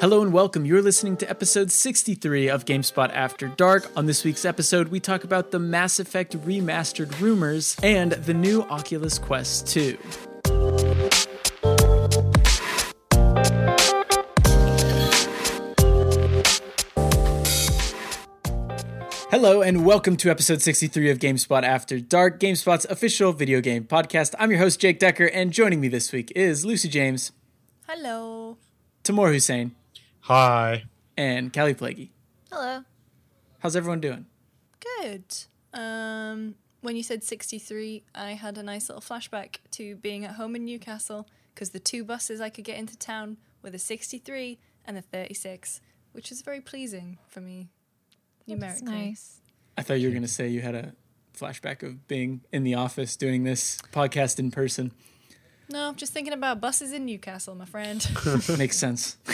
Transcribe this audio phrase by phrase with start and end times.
[0.00, 0.64] Hello and welcome.
[0.64, 3.90] You're listening to episode 63 of GameSpot After Dark.
[3.96, 8.62] On this week's episode, we talk about the Mass Effect remastered rumors and the new
[8.62, 9.98] Oculus Quest 2.
[19.30, 24.34] Hello and welcome to episode 63 of GameSpot After Dark, GameSpot's official video game podcast.
[24.38, 27.32] I'm your host, Jake Dekker, and joining me this week is Lucy James,
[27.88, 28.58] Hello.
[29.02, 29.74] Tamoor Hussain,
[30.28, 30.84] Hi.
[31.16, 32.10] and Kallie Plagge.
[32.52, 32.84] Hello.
[33.60, 34.26] How's everyone doing?
[35.00, 35.24] Good.
[35.72, 40.54] Um, when you said 63, I had a nice little flashback to being at home
[40.54, 44.98] in Newcastle because the two buses I could get into town were the 63 and
[44.98, 45.80] the 36,
[46.12, 47.70] which is very pleasing for me
[48.46, 49.06] That's numerically.
[49.08, 49.40] nice.
[49.78, 50.92] I thought you were going to say you had a
[51.36, 54.92] flashback of being in the office doing this podcast in person.
[55.70, 58.06] No, just thinking about buses in Newcastle, my friend.
[58.58, 59.16] Makes sense.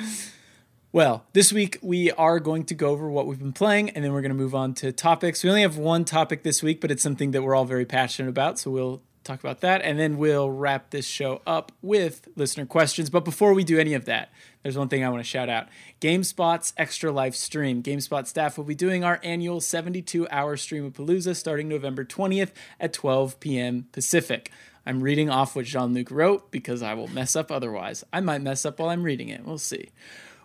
[0.92, 4.12] well, this week we are going to go over what we've been playing and then
[4.12, 5.42] we're going to move on to topics.
[5.42, 8.28] We only have one topic this week, but it's something that we're all very passionate
[8.28, 8.58] about.
[8.58, 13.10] So we'll talk about that and then we'll wrap this show up with listener questions.
[13.10, 14.30] But before we do any of that,
[14.62, 15.68] there's one thing I want to shout out
[16.00, 17.82] GameSpot's Extra Life stream.
[17.82, 22.50] GameSpot staff will be doing our annual 72 hour stream of Palooza starting November 20th
[22.80, 23.86] at 12 p.m.
[23.92, 24.50] Pacific.
[24.84, 28.04] I'm reading off what Jean Luc wrote because I will mess up otherwise.
[28.12, 29.44] I might mess up while I'm reading it.
[29.44, 29.90] We'll see.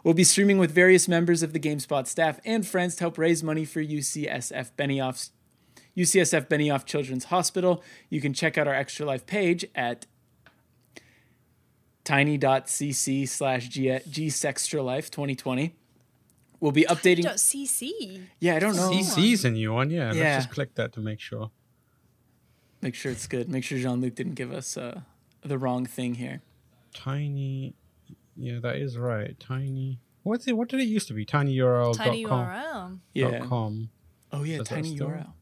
[0.03, 3.43] We'll be streaming with various members of the GameSpot staff and friends to help raise
[3.43, 5.31] money for UCSF Benioff's
[5.97, 7.83] UCSF Benioff Children's Hospital.
[8.09, 10.05] You can check out our Extra Life page at
[12.03, 15.75] tiny.cc slash gsextralife 2020.
[16.59, 17.25] We'll be updating.
[17.25, 18.21] .cc.
[18.39, 18.91] Yeah, I don't know.
[18.91, 20.13] CC's a new one, yeah.
[20.13, 20.23] Yeah.
[20.23, 21.52] Let's just click that to make sure.
[22.81, 23.50] Make sure it's good.
[23.50, 25.02] Make sure Jean Luc didn't give us uh,
[25.42, 26.42] the wrong thing here.
[26.94, 27.73] Tiny.
[28.36, 29.39] Yeah, that is right.
[29.39, 30.00] Tiny.
[30.23, 30.53] What's it?
[30.53, 31.25] What did it used to be?
[31.25, 31.95] TinyURL.
[31.95, 33.00] Tiny dot com, URL.
[33.14, 33.39] Yeah.
[33.45, 33.89] Com.
[34.32, 35.33] Oh, yeah, Is that tiny still- URL.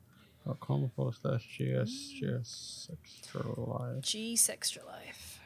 [0.46, 4.03] Dot com forward slash gs gs extra life.
[4.03, 5.40] G Sextra Life.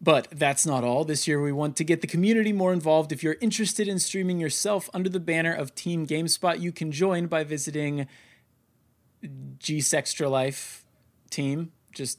[0.00, 1.04] But that's not all.
[1.04, 3.10] This year, we want to get the community more involved.
[3.10, 7.26] If you're interested in streaming yourself under the banner of Team GameSpot, you can join
[7.26, 8.06] by visiting
[9.58, 10.83] G Sextra Life
[11.30, 11.72] Team.
[11.92, 12.18] Just,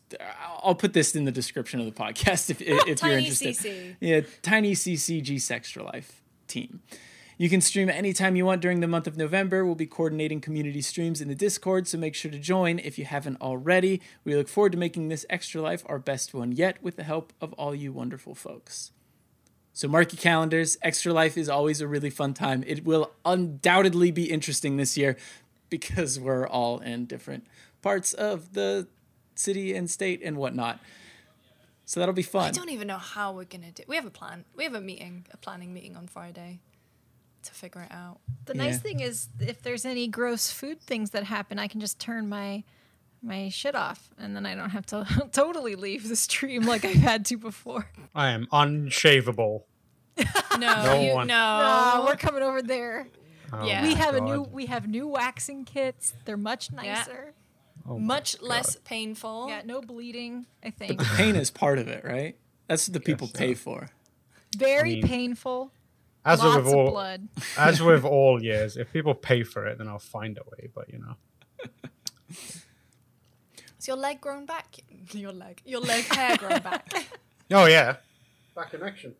[0.63, 3.55] I'll put this in the description of the podcast if, if you're interested.
[3.55, 3.95] CC.
[3.99, 6.81] Yeah, Tiny CC G Sextra Life Team.
[7.37, 9.65] You can stream anytime you want during the month of November.
[9.65, 13.03] We'll be coordinating community streams in the Discord, so make sure to join if you
[13.03, 14.01] haven't already.
[14.23, 17.33] We look forward to making this extra life our best one yet with the help
[17.41, 18.91] of all you wonderful folks.
[19.73, 20.77] So mark your calendars.
[20.81, 22.63] Extra Life is always a really fun time.
[22.65, 25.17] It will undoubtedly be interesting this year
[25.69, 27.45] because we're all in different
[27.81, 28.87] parts of the
[29.35, 30.79] city and state and whatnot.
[31.85, 32.45] So that'll be fun.
[32.47, 34.45] I don't even know how we're going to do We have a plan.
[34.55, 36.59] We have a meeting, a planning meeting on Friday
[37.43, 38.19] to figure it out.
[38.45, 38.63] The Yeah.
[38.63, 42.27] nice thing is, if there's any gross food things that happen, I can just turn
[42.29, 42.63] my
[43.21, 46.93] my shit off, and then I don't have to totally leave the stream like I've
[46.95, 47.89] had to before.
[48.15, 49.63] I am unshavable.
[50.59, 51.27] No, No you, one.
[51.27, 51.35] no.
[51.35, 53.07] Ah, we're coming over there.
[53.51, 53.83] Oh Yeah.
[53.83, 56.13] we have a new we have new waxing kits.
[56.25, 57.33] They're much nicer.
[57.87, 59.47] Oh Much less painful.
[59.47, 60.45] Yeah, no bleeding.
[60.63, 62.35] I But think the pain is part of it, right?
[62.67, 63.55] That's what the people Yes, pay yeah.
[63.55, 63.89] for.
[64.57, 65.71] very I mean, painful.
[66.25, 67.27] As Lots with of all, blood.
[67.57, 70.69] as with all years, if people pay for it, then I'll find a way.
[70.73, 71.15] But you know,
[73.79, 74.77] Is your leg grown back?
[75.11, 75.61] Your leg.
[75.65, 76.91] Your leg hair grown back.
[77.51, 77.97] oh yeah,
[78.55, 79.13] back in action.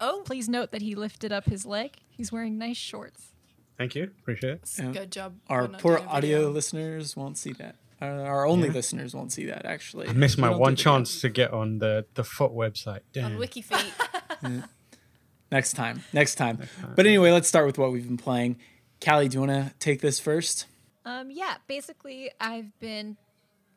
[0.00, 1.96] Oh, Please note that he lifted up his leg.
[2.08, 3.31] He's wearing nice shorts.
[3.78, 4.70] Thank you, appreciate it.
[4.78, 4.92] Yeah.
[4.92, 5.34] good job.
[5.48, 6.50] Our poor audio video.
[6.50, 7.76] listeners won't see that.
[8.00, 8.74] Our, our only Yeah.
[8.74, 10.08] listeners won't see that, actually.
[10.08, 12.96] I missed my one chance to get on the the foot website.
[12.96, 13.38] on Damn.
[13.38, 14.64] WikiFeet.
[15.50, 16.02] Next time.
[16.12, 16.60] Next time.
[16.96, 18.56] But anyway, let's start with what we've been playing.
[19.00, 20.66] Kallie, do you want to take this first?
[21.04, 23.16] Um, yeah, basically, I've been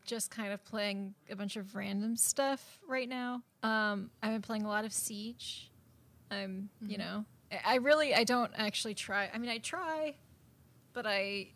[0.05, 3.41] just kind of playing a bunch of random stuff right now.
[3.63, 5.71] Um, I've been playing a lot of Siege.
[6.31, 7.25] I'm, you know,
[7.65, 9.29] I- really, I don't actually try.
[9.33, 10.15] I mean, I try,
[10.93, 11.49] but I,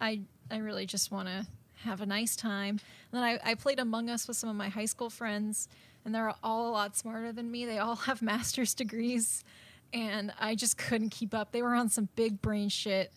[0.00, 1.46] I, I really just want to
[1.84, 2.80] have a nice time.
[3.10, 5.68] And then I, I played Among Us with some of my high school friends,
[6.04, 7.64] and they're all a lot smarter than me.
[7.66, 9.44] They all have master's degrees,
[9.92, 11.52] and I just couldn't keep up.
[11.52, 13.12] They were on some big brain shit.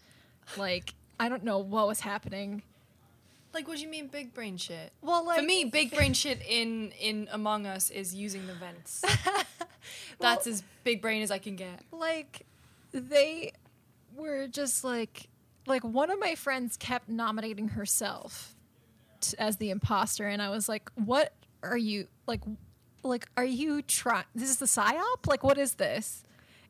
[0.57, 2.61] Like, I don't know what was happening.
[3.53, 4.91] like, what do you mean, big brain shit?
[5.01, 9.01] Well, like For me, big brain shit in in Among Us is using the vents.
[10.19, 11.81] That's as big brain as I can get.
[11.91, 12.45] like
[12.91, 13.51] they
[14.15, 15.27] were just like
[15.67, 18.55] like one of my friends kept nominating herself
[19.19, 22.39] t- as the imposter and i was like what are you like
[23.05, 24.25] like, are you trying?
[24.33, 25.27] This is the psyop?
[25.27, 26.23] Like, what is this?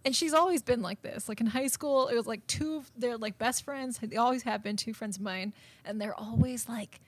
[0.03, 1.27] And she's always been like this.
[1.27, 2.77] Like in high school, it was like two.
[2.77, 3.97] of They're like best friends.
[4.01, 5.53] They always have been two friends of mine,
[5.83, 7.00] and they're always like,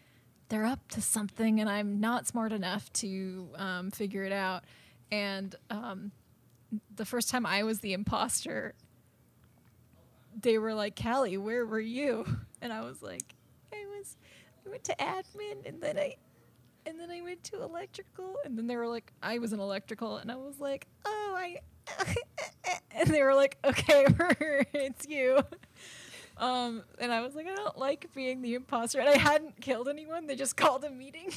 [0.49, 4.63] they're up to something, and I'm not smart enough to um, figure it out.
[5.11, 6.11] And um,
[6.95, 8.73] the first time I was the imposter,
[10.39, 12.25] they were like, Kallie, where were you?
[12.59, 13.35] And I was like,
[13.71, 14.17] I was,
[14.65, 16.15] I went to admin, and then I,
[16.87, 20.17] and then I went to electrical, and then they were like, I was in electrical,
[20.17, 21.57] and I was like, oh, I,
[22.91, 24.07] and they were like, okay,
[24.73, 25.39] it's you.
[26.37, 29.89] Um, and I was like, I don't like being the imposter, and I hadn't killed
[29.89, 30.27] anyone.
[30.27, 31.33] They just called a meeting.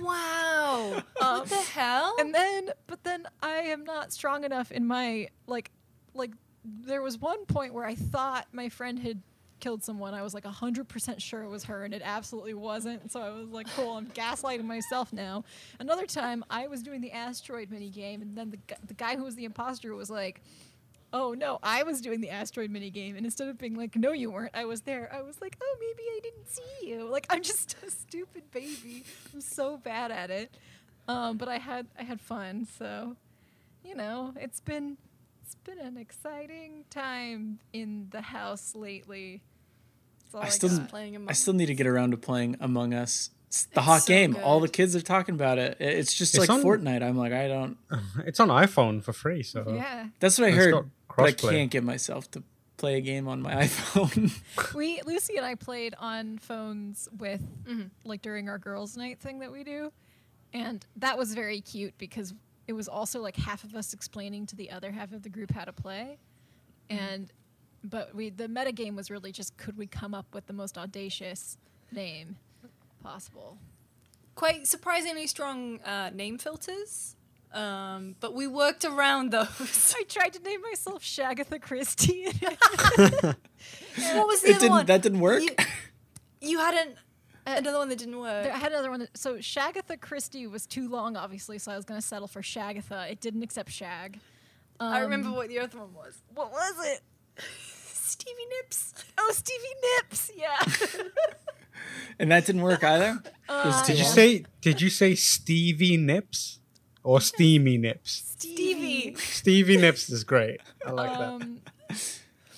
[0.00, 1.02] Wow.
[1.16, 2.16] what the hell?
[2.18, 5.70] And then, but then I am not strong enough in my like,
[6.14, 6.32] like
[6.64, 9.22] there was one point where I thought my friend had
[9.60, 10.14] killed someone.
[10.14, 13.10] I was like hundred percent sure it was her, and it absolutely wasn't.
[13.10, 15.44] So I was like, cool, I'm gaslighting myself now.
[15.78, 19.16] Another time, I was doing the asteroid mini game, and then the gu- the guy
[19.16, 20.42] who was the imposter was like.
[21.18, 24.12] Oh no, I was doing the asteroid mini game, and instead of being like, "No,
[24.12, 25.10] you weren't," I was there.
[25.12, 29.04] I was like, "Oh, maybe I didn't see you." Like I'm just a stupid baby.
[29.32, 30.54] I'm so bad at it.
[31.08, 33.16] Um, but I had I had fun, so
[33.84, 34.96] you know, it's been
[35.42, 39.42] it's been an exciting time in the house lately.
[40.34, 42.92] All I I still playing Among I still need to get around to playing Among
[42.92, 43.30] Us.
[43.48, 44.36] It's the It's hot so game.
[44.42, 45.76] All the kids are talking about it.
[45.80, 47.02] It- It's just It's like on- Fortnite.
[47.02, 47.78] I'm like, I don't.
[48.26, 51.50] It's on iPhone for free, so Yeah, That's what I It's heard, got but I
[51.52, 52.42] can't get myself to
[52.76, 54.32] play a game on my iPhone.
[54.74, 57.88] we Lucy and I played on phones with Mm-hmm.
[58.04, 59.92] like during our girls' night thing that we do,
[60.52, 62.34] and that was very cute because
[62.68, 65.50] it was also like half of us explaining to the other half of the group
[65.52, 66.18] how to play,
[66.90, 67.02] Mm-hmm.
[67.04, 67.32] and
[67.82, 70.76] but we the meta game was really just could we come up with the most
[70.78, 71.56] audacious
[71.92, 72.36] name
[73.02, 73.58] possible.
[74.34, 77.15] quite surprisingly strong uh, name filters,
[77.52, 79.94] um, but we worked around those.
[79.98, 82.26] I tried to name myself Shagatha Christie.
[84.12, 84.70] what was the it other didn't.
[84.70, 84.86] one?
[84.86, 85.42] That didn't work.
[85.42, 85.50] You,
[86.40, 86.94] you had an,
[87.46, 88.44] another one that didn't work.
[88.44, 89.00] There- I had another one.
[89.00, 92.42] That, so Shagatha Christie was too long, obviously, so I was going to settle for
[92.42, 93.10] Shagatha.
[93.10, 94.18] It didn't accept Shag.
[94.78, 96.20] I remember Um, what the other one was.
[96.34, 97.00] What was it?
[97.94, 98.94] Stevie Nips.
[99.18, 99.64] Oh, Stevie
[99.98, 100.30] Nips.
[100.36, 101.02] Yeah.
[102.18, 103.22] and that didn't work either.
[103.48, 106.60] Uh, too Did you say did you say Stevie Nips
[107.06, 108.34] or Steamy Nips?
[108.36, 109.14] Stevie.
[109.14, 110.60] Stevie Nips is great.
[110.84, 111.28] I like that.
[111.28, 111.60] um,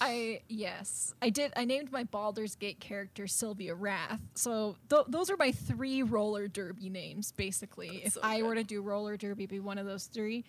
[0.00, 1.52] I yes, I did.
[1.54, 4.20] I named my Baldur's Gate character Sylvia Wrath.
[4.34, 8.02] So th- those are my three roller derby names, basically.
[8.04, 10.44] if so I were to do roller derby, be one of those three.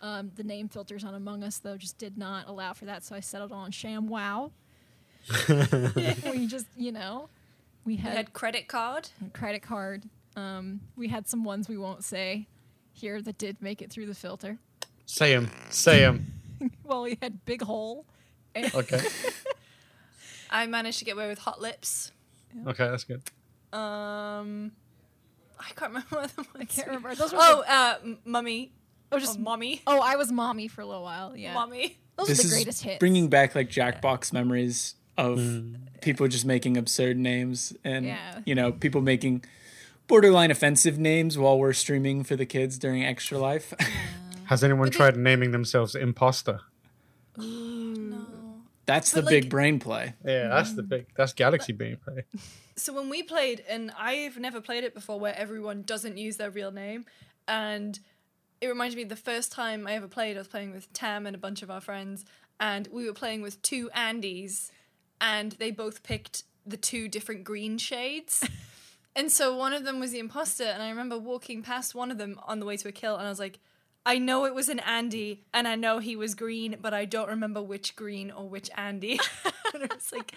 [0.00, 3.14] Um, the name filters on Among Us though just did not allow for that, so
[3.14, 4.52] I settled on Sham Wow.
[5.48, 7.28] we just, you know,
[7.84, 9.08] we I had, had credit card.
[9.32, 10.04] credit card.
[10.36, 12.46] Um, we had some ones we won't say
[12.94, 14.58] here that did make it through the filter.
[15.06, 15.50] Say him.
[15.70, 16.32] Say him.
[16.84, 18.06] well, he had Big Hole.
[18.54, 19.00] and- Okay.
[20.50, 22.12] I managed to get away with hot lips.
[22.66, 23.20] Okay, that's good.
[23.72, 24.70] Um,
[25.58, 27.14] I can't remember what the I can't remember.
[27.14, 28.72] Those were Oh, the- uh, mummy.
[29.10, 29.82] oh, Or just mommy.
[29.86, 31.36] Oh, I was mommy for a little while.
[31.36, 31.98] Yeah, Mommy.
[32.16, 32.98] those this are the is greatest hits.
[33.00, 35.40] bringing back like Jackbox memories of
[36.00, 38.40] people just making absurd names and Yeah.
[38.44, 39.44] you know people making
[40.06, 43.72] borderline offensive names while we're streaming for the kids during Extra Life.
[44.46, 46.60] Has anyone tried naming themselves imposter?
[47.38, 48.26] Mm, no.
[48.86, 50.14] That's the But, big brain play.
[50.24, 51.06] Yeah, that's the big.
[51.16, 52.24] That's Galaxy Brain play.
[52.76, 56.50] So when we played, and I've never played it before, where everyone doesn't use their
[56.50, 57.06] real name,
[57.46, 57.96] and
[58.60, 60.36] it reminded me the first time I ever played.
[60.36, 62.24] I was playing with Tam and a bunch of our friends,
[62.58, 64.72] and we were playing with two Andys,
[65.20, 68.44] and they both picked the two different green shades.
[69.16, 72.18] and so one of them was the imposter, and I remember walking past one of
[72.18, 73.58] them on the way to a kill, and I was like.
[74.06, 77.26] I know it was an Andy, and I know he was green, but I don't
[77.30, 79.18] remember which green or which Andy.
[79.72, 80.34] and it's like,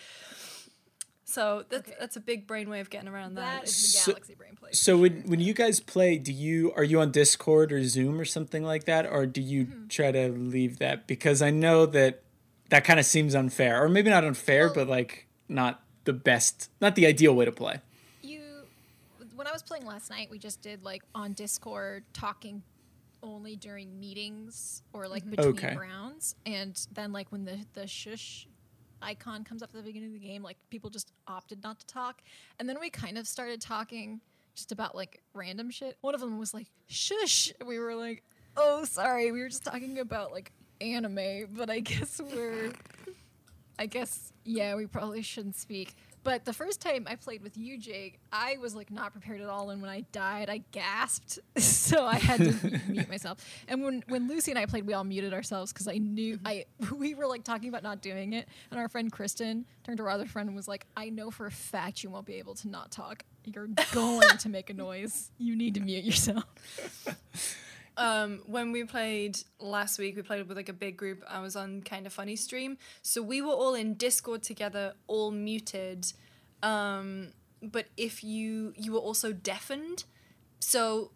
[1.25, 1.97] so that's Okay.
[1.99, 3.63] that's a big brain way of getting around that.
[3.63, 4.69] that is the So- Galaxy Brain Play.
[4.71, 8.23] So when when you guys play, do you are you on Discord or Zoom or
[8.23, 9.87] something like that, or do you Mm-hmm.
[9.89, 11.05] try to leave that?
[11.05, 12.23] Because I know that
[12.69, 16.95] that kind of seems unfair, or maybe not unfair, but like not the best, not
[16.95, 17.81] the ideal way to play.
[19.37, 22.63] You, when I was playing last night, we just did like on Discord talking
[23.23, 25.31] only during meetings or like mm-hmm.
[25.31, 25.75] between Okay.
[25.75, 28.47] rounds, and then like when the the shush
[29.01, 31.85] icon comes up at the beginning of the game, like people just opted not to
[31.85, 32.21] talk,
[32.59, 34.21] and then we kind of started talking
[34.55, 35.97] just about like random shit.
[36.01, 37.53] One of them was like shush.
[37.65, 38.23] We were like,
[38.55, 40.51] oh sorry, we were just talking about like
[40.81, 42.71] anime, but I guess we're
[43.79, 45.95] I guess yeah, we probably shouldn't speak.
[46.27, 49.47] But the first time I played with you, Jake, I was like not prepared at
[49.47, 53.37] all, and when I died, I gasped, so I had to mute myself.
[53.69, 56.65] And when when Lucy and I played, we all muted ourselves because I knew I
[56.97, 60.09] we were like talking about not doing it, and our friend Kristen turned to our
[60.09, 62.67] other friend and was like, "I know for a fact you won't be able to
[62.67, 63.23] not talk.
[63.45, 65.31] You're going to make a noise.
[65.37, 66.43] You need to mute yourself."
[67.97, 71.23] Um, when we played last week, we played with like a big group.
[71.27, 75.31] I was on kind of funny stream, so we were all in Discord together, all
[75.31, 76.13] muted.
[76.61, 77.29] Um,
[77.61, 80.03] but if you you were also deafened,
[80.59, 81.11] so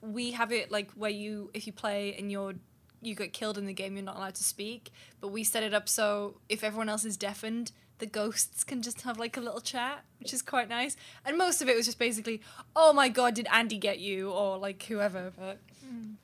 [0.00, 2.54] we have it like where you if you play and you're
[3.00, 4.90] you get killed in the game, you're not allowed to speak.
[5.20, 9.02] But we set it up so if everyone else is deafened, the ghosts can just
[9.02, 10.96] have like a little chat, which is quite nice.
[11.24, 12.42] And most of it was just basically,
[12.76, 15.32] "Oh my god, did Andy get you?" or like whoever.
[15.36, 15.58] But
[15.92, 16.14] Mm.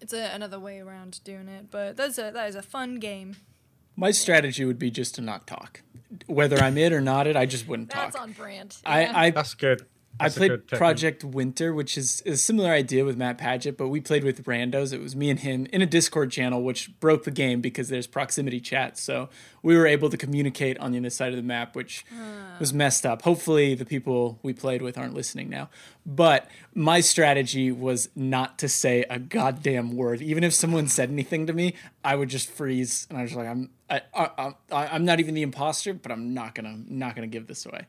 [0.00, 1.70] it's a, another way around doing it.
[1.70, 3.36] But that's a that is a fun game.
[3.96, 5.82] My strategy would be just to not talk.
[6.26, 8.12] Whether I'm it or not it, I just wouldn't talk.
[8.12, 8.76] That's on brand.
[8.86, 9.86] I, I That's good.
[10.20, 10.66] I That's a played.
[10.66, 14.92] Project Winter, which is a similar idea with Matt Paget, but we played with randos.
[14.92, 18.08] It was me and him in a Discord channel, which broke the game because there's
[18.08, 18.98] proximity chat.
[18.98, 19.28] So
[19.62, 22.56] we were able to communicate on the other side of the map, which ah.
[22.58, 23.22] was messed up.
[23.22, 25.70] Hopefully, the people we played with aren't listening now.
[26.04, 30.20] But my strategy was not to say a goddamn word.
[30.20, 33.46] Even if someone said anything to me, I would just freeze, and I was like,
[33.46, 37.28] "I'm, I, I, I, I'm not even the imposter, but I'm not gonna, not gonna
[37.28, 37.86] give this away."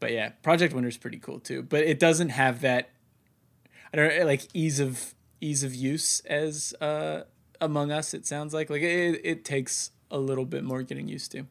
[0.00, 1.62] But yeah, Project Winter's pretty cool too.
[1.62, 2.90] But it doesn't have that
[3.92, 7.22] I don't know, like ease of ease of use as uh
[7.60, 8.68] Among Us, it sounds like.
[8.68, 11.46] Like it it takes a little bit more getting used to.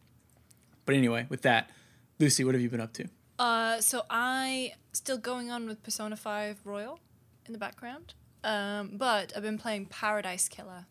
[0.85, 1.71] But anyway, with that,
[2.19, 3.07] Lucy, what have you been up to?
[3.39, 6.99] Uh, so I still going on with Persona Five Royal
[7.47, 8.13] in the background.
[8.43, 10.85] Um, but I've been playing Paradise Killer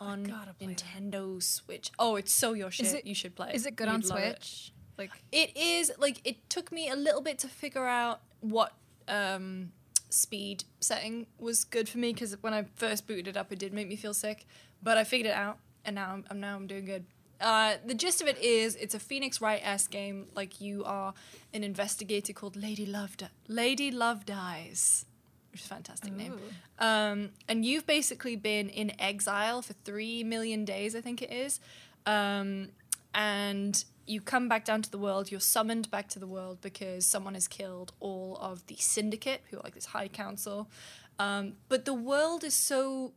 [0.00, 0.68] on gotta that.
[0.68, 1.92] Nintendo Switch.
[1.98, 2.92] Oh, it's so your shit.
[2.92, 3.52] It- you should play.
[3.54, 4.72] Is it good You'd on Switch?
[4.74, 4.77] it.
[4.98, 8.72] Like It is like it took me a little bit to figure out what
[9.06, 9.72] um,
[10.10, 13.72] speed setting was good for me because when I first booted it up, it did
[13.72, 14.44] make me feel sick.
[14.82, 17.04] But I figured it out, and now I'm, I'm now I'm doing good.
[17.40, 20.26] Uh, the gist of it is, it's a Phoenix Wright s game.
[20.34, 21.14] Like you are
[21.54, 23.16] an investigator called Lady Love.
[23.16, 25.06] Di- Lady Love dies,
[25.52, 26.32] which is a fantastic name.
[26.80, 31.60] Um, and you've basically been in exile for three million days, I think it is.
[32.06, 32.70] Um,
[33.14, 37.06] and you come back down to the world, you're summoned back to the world because
[37.06, 40.70] someone has killed all of the syndicate, who are like this high council.
[41.18, 43.12] Um, but the world is so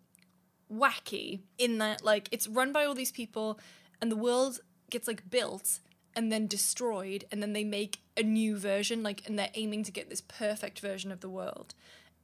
[0.71, 3.59] wacky in that, like, it's run by all these people,
[4.01, 5.79] and the world gets like built
[6.15, 9.91] and then destroyed, and then they make a new version, like, and they're aiming to
[9.91, 11.73] get this perfect version of the world.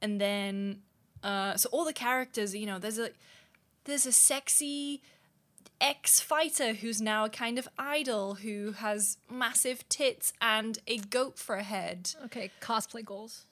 [0.02, 0.82] And then,
[1.22, 3.10] uh, so all the characters, you know, there's a
[3.84, 5.02] there's a sexy
[5.80, 11.38] ex fighter who's now a kind of idol who has massive tits and a goat
[11.38, 12.10] for a head.
[12.26, 13.44] okay, cosplay goals.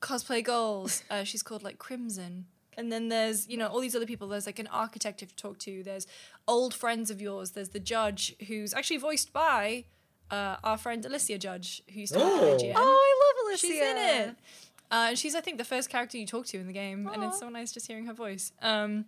[0.00, 1.02] Cosplay goals.
[1.10, 2.46] Uh, she's called like Crimson.
[2.76, 4.28] And then there's, you know, all these other people.
[4.28, 5.82] There's like an architect you have to talk to.
[5.82, 6.06] There's
[6.48, 7.50] old friends of yours.
[7.50, 9.84] There's the judge who's actually voiced by
[10.30, 12.54] uh, our friend Alicia Judge, who used to work Oh.
[12.54, 12.72] at IGN.
[12.74, 13.66] Oh, I love Alicia.
[13.66, 14.28] She's in it.
[14.90, 17.22] Uh, and she's, I think, the first character you talk to in the game, and
[17.24, 18.52] it's so nice just hearing her voice.
[18.62, 19.04] Um,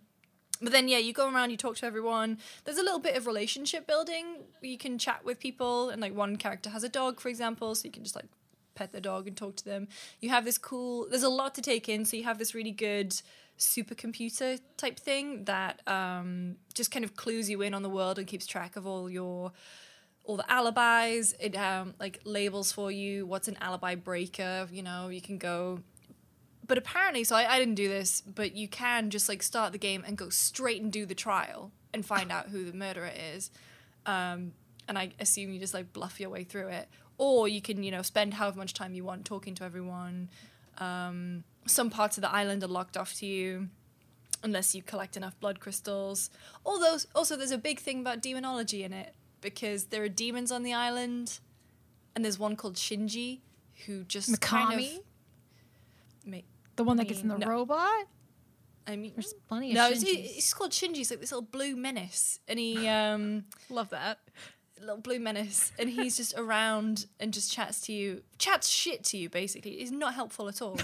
[0.64, 2.38] but then, yeah, you go around, you talk to everyone.
[2.64, 4.44] There's a little bit of relationship building.
[4.60, 7.84] You can chat with people, and like one character has a dog, for example, so
[7.84, 8.26] you can just like
[8.74, 9.88] pet the dog and talk to them.
[10.20, 11.06] You have this cool.
[11.08, 13.14] There's a lot to take in, so you have this really good
[13.58, 18.26] supercomputer type thing that um, just kind of clues you in on the world and
[18.26, 19.52] keeps track of all your
[20.24, 21.34] all the alibis.
[21.38, 24.68] It um, like labels for you what's an alibi breaker.
[24.72, 25.80] You know, you can go.
[26.66, 29.78] But apparently, so I, I didn't do this, but you can just like start the
[29.78, 33.50] game and go straight and do the trial and find out who the murderer is.
[34.06, 34.52] Um,
[34.88, 37.90] and I assume you just like bluff your way through it, or you can you
[37.90, 40.30] know spend however much time you want talking to everyone.
[40.78, 43.68] Um, some parts of the island are locked off to you
[44.42, 46.30] unless you collect enough blood crystals.
[46.66, 50.62] Although also there's a big thing about demonology in it because there are demons on
[50.62, 51.40] the island,
[52.14, 53.40] and there's one called Shinji
[53.86, 55.00] who just kind of.
[56.74, 57.46] Ma- The one that gets in the No.
[57.46, 58.06] robot?
[58.86, 60.36] I mean, There's plenty of no, it's, Shinjis.
[60.36, 60.96] it's called Shinji.
[60.96, 64.18] He's like this little blue menace, and he um Love that.
[64.78, 69.16] little blue menace, and he's just around and just chats to you, chats shit to
[69.16, 69.30] you.
[69.30, 70.78] Basically, he's not helpful at all.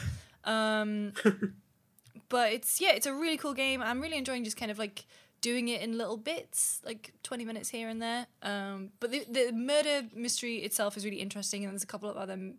[0.45, 1.13] Um,
[2.29, 3.83] but it's yeah, it's a really cool game.
[3.83, 5.05] I'm really enjoying just kind of like
[5.43, 8.27] doing it in little bits, like 20 minutes here and there.
[8.43, 12.17] Um, but the, the murder mystery itself is really interesting, and there's a couple of
[12.17, 12.59] other m-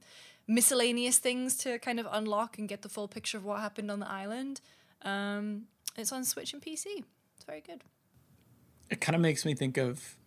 [0.54, 4.00] miscellaneous things to kind of unlock and get the full picture of what happened on
[4.00, 4.62] the island.
[5.04, 5.64] Um,
[5.98, 6.86] it's on Switch and PC.
[7.36, 7.84] It's very good.
[8.90, 10.18] It kind of makes me think of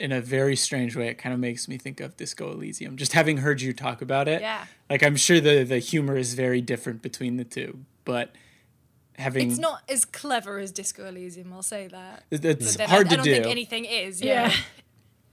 [0.00, 2.96] in a very strange way, it kind of makes me think of Disco Elysium.
[2.96, 4.64] Just having heard you talk about it, Yeah.
[4.90, 8.34] like I'm sure the the humor is very different between the two, but
[9.16, 12.24] having It's not as clever as Disco Elysium, I'll say that.
[12.32, 13.32] it's hard I, to I don't do.
[13.34, 14.20] think anything is.
[14.20, 14.48] Yeah.
[14.48, 14.56] Yeah.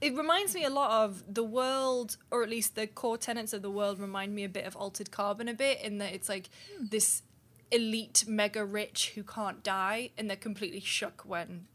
[0.02, 3.62] It reminds me a lot of the world, or at least the core tenets of
[3.62, 6.50] the world remind me a bit of Altered Carbon a bit, in that it's like
[6.76, 6.86] hmm.
[6.90, 7.22] this
[7.70, 11.68] elite mega rich who can't die, and they're completely shook when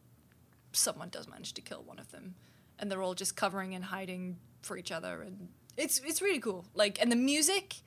[0.73, 2.35] someone does manage to kill one of them,
[2.77, 6.65] and they're all just covering and hiding for each other, and it's it's really cool.
[6.75, 7.77] Like, and the music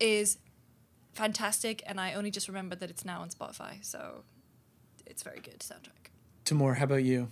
[0.00, 0.38] is
[1.12, 4.24] fantastic, and I only just remembered that it's now on Spotify, so
[5.04, 6.10] it's very good soundtrack.
[6.46, 7.28] Tamoor, how about you?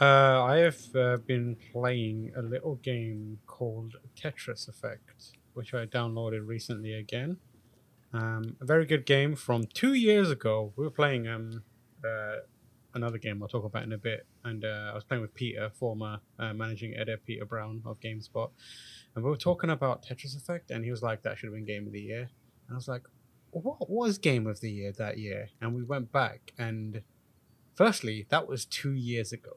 [0.00, 6.46] Uh, I have uh, been playing a little game called Tetris Effect, which I downloaded
[6.46, 7.36] recently again.
[8.14, 10.72] Um, a very good game from two years ago.
[10.76, 11.62] We were playing um,
[12.02, 12.36] uh,
[12.94, 15.70] another game I'll talk about in a bit, and uh, I was playing with Peter,
[15.78, 18.48] former uh, managing editor Peter Brown of GameSpot,
[19.14, 21.66] and we were talking about Tetris Effect, and he was like, "That should have been
[21.66, 22.30] Game of the Year,"
[22.66, 23.02] and I was like,
[23.50, 27.02] "What was Game of the Year that year?" And we went back, and
[27.74, 29.56] firstly, that was two years ago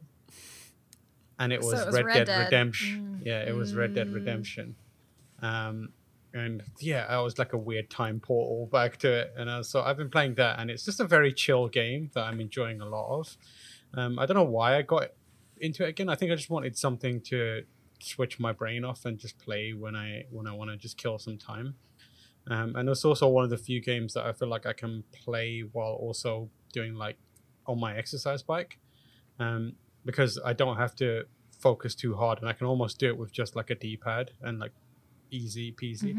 [1.39, 2.39] and it So was, it was Red, Red Dead, Dead.
[2.45, 3.19] Redemption.
[3.21, 3.25] Mm.
[3.25, 4.13] Yeah, it was Red Dead Mm.
[4.13, 4.75] Redemption.
[5.41, 5.89] Um,
[6.33, 9.81] and yeah, I was like a weird time portal back to it, and uh, so
[9.81, 12.85] I've been playing that, and it's just a very chill game that I'm enjoying a
[12.85, 13.37] lot of.
[13.93, 15.09] Um, I don't know why I got
[15.61, 16.09] into it again.
[16.09, 17.63] I think I just wanted something to
[17.99, 21.17] switch my brain off and just play when I when I want to just kill
[21.17, 21.75] some time.
[22.47, 25.03] Um, and it's also one of the few games that I feel like I can
[25.13, 27.17] play while also doing like
[27.65, 28.77] on my exercise bike,
[29.39, 29.73] um,
[30.05, 31.23] because I don't have to
[31.59, 34.59] focus too hard, and I can almost do it with just like a D-pad and
[34.59, 34.71] like
[35.31, 36.13] easy peasy.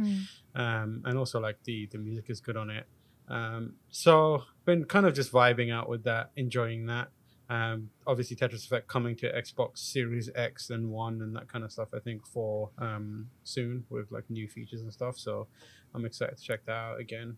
[0.55, 2.87] Um, and also like the the music is good on it.
[3.29, 7.09] Um, so been kind of just vibing out with that, enjoying that.
[7.49, 11.71] Um, obviously Tetris Effect coming to Xbox Series X and One and that kind of
[11.71, 11.89] stuff.
[11.95, 15.17] I think for um, soon with like new features and stuff.
[15.19, 15.47] So
[15.95, 17.37] I'm excited to check that out again.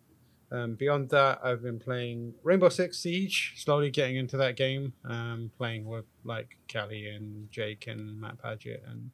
[0.51, 4.93] Um, beyond that, I've been playing Rainbow Six Siege, slowly getting into that game.
[5.05, 9.11] Um, playing with like Kelly and Jake and Matt Paget and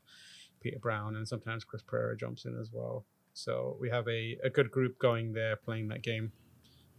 [0.61, 3.05] Peter Brown, and sometimes Chris Pereira jumps in as well.
[3.33, 6.31] So we have a, a good group going there playing that game.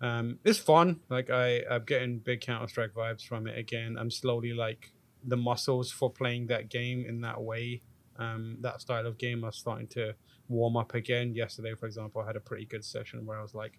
[0.03, 1.01] Um, it's fun.
[1.09, 3.97] Like I, I'm getting big Counter Strike vibes from it again.
[3.99, 4.93] I'm slowly like
[5.25, 7.83] the muscles for playing that game in that way,
[8.19, 10.15] um, that style of game are starting to
[10.49, 11.35] warm up again.
[11.35, 13.79] Yesterday, for example, I had a pretty good session where I was like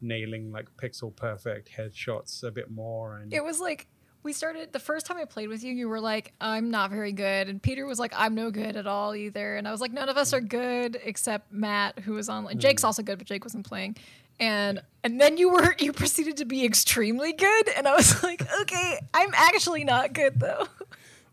[0.00, 3.86] nailing like pixel perfect headshots a bit more and It was like
[4.24, 7.12] we started the first time I played with you, you were like, I'm not very
[7.12, 7.48] good.
[7.48, 9.54] And Peter was like, I'm no good at all either.
[9.54, 12.58] And I was like, none of us are good except Matt, who was online.
[12.58, 12.86] Jake's mm.
[12.86, 13.96] also good, but Jake wasn't playing.
[14.40, 17.68] And and then you were you proceeded to be extremely good.
[17.76, 20.66] And I was like, okay, I'm actually not good though.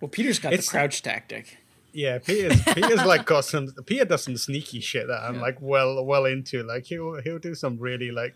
[0.02, 1.58] Well, Peter's got It's- the crouch tactic.
[1.94, 6.04] Yeah, Peter's Peter's like got some Peter does some sneaky shit that I'm like well
[6.06, 6.64] well into.
[6.64, 8.36] Like he'll he'll do some really like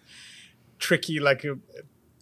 [0.77, 1.55] tricky like uh,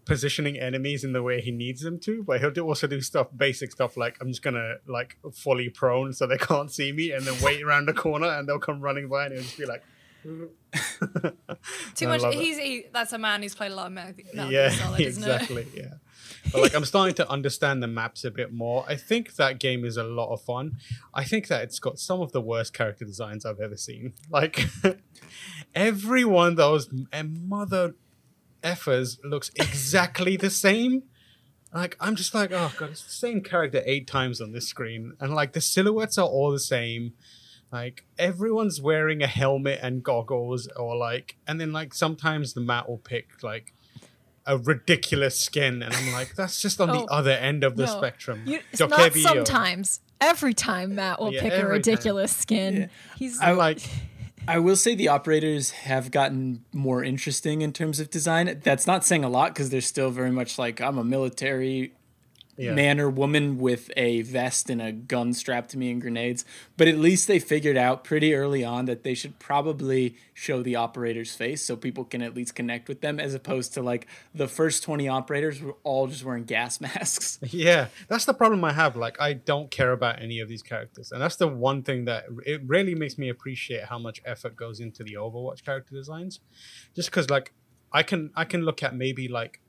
[0.05, 3.27] positioning enemies in the way he needs them to, but he'll do also do stuff
[3.35, 7.25] basic stuff like I'm just gonna like fully prone so they can't see me and
[7.25, 9.83] then wait around the corner and they'll come running by and he'll just be like
[11.95, 12.21] Too much.
[12.33, 15.01] He's he, that's a man who's played a lot of Metal Metal yeah, Gear Solid,
[15.01, 15.27] isn't it?
[15.27, 15.67] exactly.
[15.75, 15.93] Yeah,
[16.51, 18.85] but like I'm starting to understand the maps a bit more.
[18.87, 20.77] I think that game is a lot of fun.
[21.13, 24.13] I think that it's got some of the worst character designs I've ever seen.
[24.29, 24.65] Like
[25.75, 27.93] every one of those mother
[28.63, 31.03] effers looks exactly the same.
[31.73, 35.13] Like I'm just like, oh god, it's the same character eight times on this screen,
[35.19, 37.13] and like the silhouettes are all the same.
[37.71, 42.87] Like everyone's wearing a helmet and goggles, or like, and then like sometimes the mat
[42.87, 43.73] will pick like
[44.45, 47.85] a ridiculous skin, and I'm like, that's just on Oh, the other end of the
[47.85, 47.97] no.
[47.97, 48.41] spectrum.
[48.45, 49.99] You, it's not Dokkaebi, or- sometimes.
[50.21, 51.71] Every time Matt will Yeah, pick a every time.
[51.71, 52.75] ridiculous skin.
[52.77, 52.87] Yeah.
[53.17, 53.79] He's I like,
[54.47, 58.59] I will say the operators have gotten more interesting in terms of design.
[58.63, 61.93] That's not saying a lot because they're still very much like I'm a military
[62.57, 62.73] yeah.
[62.73, 66.45] man or woman with a vest and a gun strapped to me and grenades.
[66.77, 70.75] But at least they figured out pretty early on that they should probably show the
[70.75, 74.47] operator's face so people can at least connect with them, as opposed to like the
[74.47, 77.39] first 20 operators were all just wearing gas masks.
[77.41, 78.95] Yeah, that's the problem I have.
[78.95, 82.25] Like, I don't care about any of these characters, and that's the one thing that
[82.45, 86.39] it really makes me appreciate how much effort goes into the Overwatch character designs.
[86.95, 87.53] Just because, like,
[87.91, 89.61] I can I can look at maybe like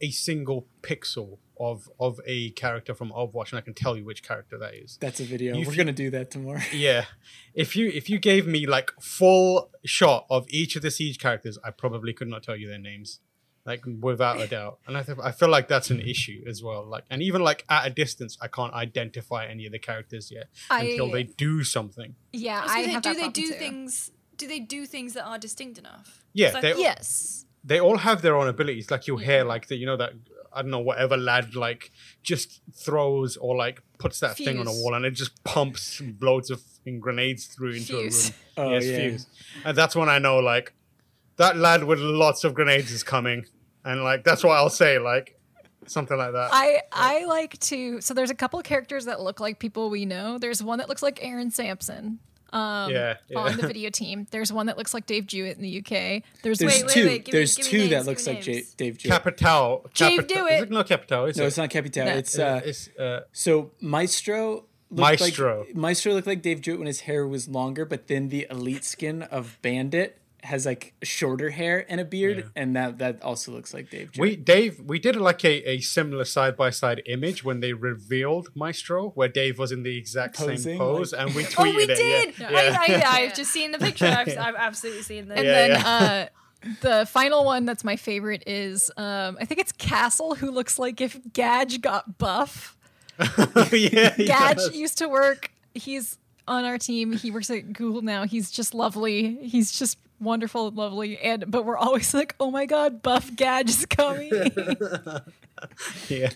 [0.00, 4.22] a single pixel of of a character from Overwatch, and I can tell you which
[4.22, 4.98] character that is.
[5.00, 5.54] That's a video.
[5.56, 6.60] You We're f- going to do that tomorrow.
[6.72, 7.04] Yeah,
[7.54, 11.58] if you if you gave me like full shot of each of the siege characters,
[11.64, 13.20] I probably could not tell you their names.
[13.64, 14.78] like without a doubt.
[14.86, 16.84] And I think I feel like that's an issue as well.
[16.86, 20.46] Like, and even like at a distance, I can't identify any of the characters yet
[20.70, 22.14] until they do something.
[22.32, 23.54] Yeah, I I, have do that they do too.
[23.54, 24.12] things?
[24.36, 26.22] Do they do things that are distinct enough?
[26.34, 27.42] Yeah, 'Cause I they- Yes.
[27.64, 28.90] They all have their own abilities.
[28.92, 29.48] Like you'll hear mm-hmm.
[29.48, 30.12] like the you know that
[30.56, 31.92] I don't know whatever lad like
[32.22, 36.50] just throws or like puts that thing on a wall and it just pumps loads
[36.50, 38.32] of fucking grenades through into Fuse.
[38.56, 38.68] a room.
[38.68, 38.96] Oh, yes, yeah.
[38.96, 39.26] fuse.
[39.64, 40.72] And that's when I know like
[41.36, 43.44] that lad with lots of grenades is coming.
[43.84, 45.38] And like that's what I'll say, like
[45.86, 46.50] something like that.
[46.52, 48.00] I I like to.
[48.00, 50.38] So there's a couple of characters that look like people we know.
[50.38, 52.18] There's one that looks like Aaron Sampson.
[52.52, 53.38] Um, Yeah, yeah.
[53.38, 54.26] on the video team.
[54.30, 56.22] There's one that looks like Dave Jewett in the UK.
[56.42, 57.06] There's There's Wait, wait, two.
[57.06, 59.08] wait, give me- There's give me two names, that looks like J- Dave J.
[59.08, 59.84] Capital.
[59.94, 60.52] Dave Capital- Dewitt.
[60.54, 61.24] Is it not Capital?
[61.26, 61.46] Is No, it?
[61.48, 62.04] it's not Capital.
[62.06, 62.12] No.
[62.16, 64.64] It's uh, it's uh, so Maestro.
[64.90, 65.64] Maestro.
[65.66, 68.84] Like, Maestro looked like Dave Jewett when his hair was longer, but then the elite
[68.84, 72.44] skin of Bandit has like shorter hair and a beard, Yeah.
[72.62, 74.20] and that that also looks like Dave Jewett.
[74.30, 78.48] We Dave, we did like a, a similar side by side image when they revealed
[78.54, 81.76] Maestro, where Dave was in the exact Posing, same pose, like- and we tweeted Oh,
[81.76, 81.96] we it.
[81.96, 82.38] did.
[82.38, 82.48] Yeah.
[82.48, 83.10] I, Yeah.
[83.10, 84.06] I, I've just seen the picture.
[84.06, 85.38] I've, I've absolutely seen that.
[85.38, 86.28] and Yeah, then uh,
[86.80, 91.00] the final one that's my favorite is um, I think it's Castle, who looks like
[91.00, 92.76] if Gadge got buff.
[93.72, 94.76] yeah, Gadge does.
[94.76, 95.50] used to work.
[95.74, 97.12] He's on our team.
[97.12, 98.24] He works at Google now.
[98.24, 99.36] He's just lovely.
[99.46, 101.18] He's just wonderful and lovely.
[101.18, 104.30] And but we're always like, oh my god, buff Gadge is coming.
[106.08, 106.30] yeah.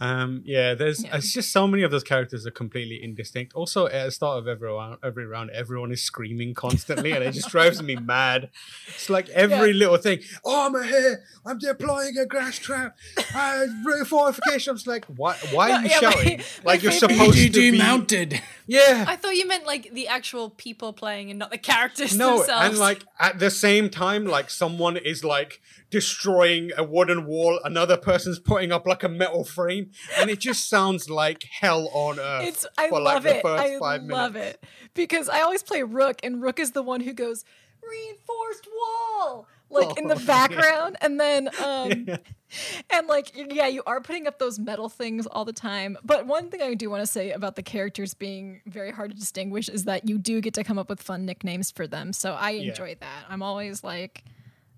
[0.00, 1.16] Um, yeah, there's Yeah.
[1.16, 3.52] it's just so many of those characters are completely indistinct.
[3.54, 7.32] Also, at the start of every round, every round, everyone is screaming constantly, and it
[7.32, 8.48] just drives me mad.
[8.88, 9.76] It's like every Yeah.
[9.78, 10.20] little thing.
[10.44, 11.24] Oh, I'm here.
[11.46, 12.96] I'm deploying a grass trap.
[13.34, 13.66] Uh,
[14.06, 14.70] fortification.
[14.72, 15.36] I'm just like, why?
[15.52, 16.38] Why are you Yeah, shouting?
[16.64, 18.40] my like you're favorite- supposed to EGG be mounted.
[18.66, 19.04] Yeah.
[19.08, 22.68] I thought you meant like the actual people playing and not the characters No, themselves.
[22.70, 27.96] and like at the same time, like someone is like destroying a wooden wall, another
[27.96, 32.46] person's putting up like a metal frame, and it just sounds like hell on earth.
[32.46, 33.42] It's I for, love like, the it.
[33.42, 34.58] first I five love minutes.
[34.62, 37.44] it because I always play Rook, and Rook is the one who goes
[37.82, 40.26] reinforced wall like in the Oh, yeah.
[40.26, 42.06] background, and then um,
[42.90, 45.96] and like yeah, you are putting up those metal things all the time.
[46.04, 49.16] But one thing I do want to say about the characters being very hard to
[49.16, 52.12] distinguish is that you do get to come up with fun nicknames for them.
[52.12, 52.70] So I Yeah.
[52.70, 53.24] enjoy that.
[53.28, 54.24] I'm always like,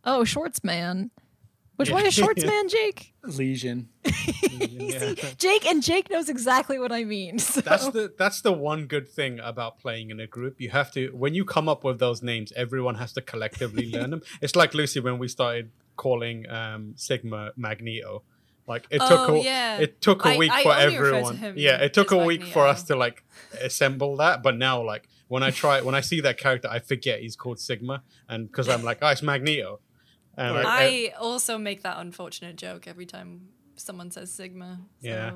[0.05, 1.11] oh, Shorts Man.
[1.77, 1.95] Which Yeah.
[1.95, 3.15] one is Shorts Man, Jake?
[3.25, 3.89] Legion.
[4.61, 5.15] Yeah.
[5.39, 7.39] Jake and Jake knows exactly what I mean.
[7.39, 7.61] So.
[7.61, 10.61] That's the that's the one good thing about playing in a group.
[10.61, 14.11] You have to when you come up with those names, everyone has to collectively learn
[14.11, 14.23] them.
[14.43, 15.71] It's like Lucy when we started
[16.05, 18.23] calling um, Sigma Magneto.
[18.67, 19.79] Like it took Oh, a, yeah.
[19.79, 21.55] it took a I- week I for only to everyone.
[21.57, 23.25] Yeah, it took a week for us to like
[23.61, 24.43] assemble that.
[24.43, 27.59] But now, like when I try, when I see that character, I forget he's called
[27.59, 29.81] Sigma, and because I'm like, oh, it's Magneto.
[30.37, 34.81] And like, I also make that unfortunate joke every time someone says Sigma.
[35.03, 35.09] So.
[35.09, 35.33] Yeah.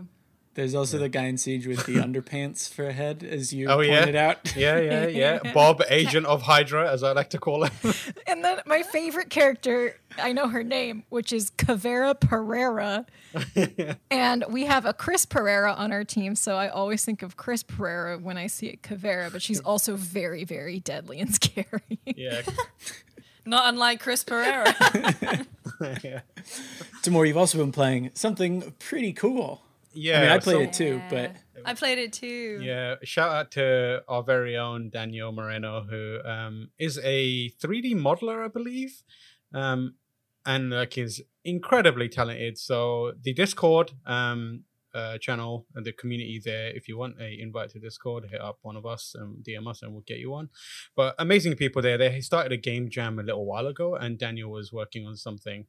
[0.55, 3.81] There's also the guy in Siege with the underpants for a head, as you Oh,
[3.81, 3.99] yeah?
[3.99, 4.55] pointed out.
[4.57, 5.53] yeah, yeah, yeah.
[5.55, 7.73] Bob, agent of Hydra, as I like to call him.
[8.29, 13.05] And then my favorite character, I know her name, which is Caveira Pereira.
[14.11, 17.63] and we have a Chris Pereira on our team, so I always think of Chris
[17.63, 21.99] Pereira when I see a Caveira, but she's also very, very deadly and scary.
[22.07, 22.43] yeah,
[23.45, 24.75] Not unlike Chris Pereira.
[26.03, 26.21] yeah.
[27.03, 29.63] Tamoor, you've also been playing something pretty cool.
[29.95, 32.61] Yeah, I mean, I so- played it too, but I played it too.
[32.63, 38.45] Yeah, shout out to our very own Daniel Moreno, who um, is a 3D modeler,
[38.45, 39.03] I believe,
[39.53, 39.95] um,
[40.45, 42.59] and like is incredibly talented.
[42.59, 47.71] So the Discord um, uh, channel and the community there, if you want a invite
[47.71, 50.49] to Discord, hit up one of us, and DM us, and we'll get you on.
[50.95, 51.99] But amazing people there.
[51.99, 55.67] They started a game jam a little while ago, and Daniel was working on something.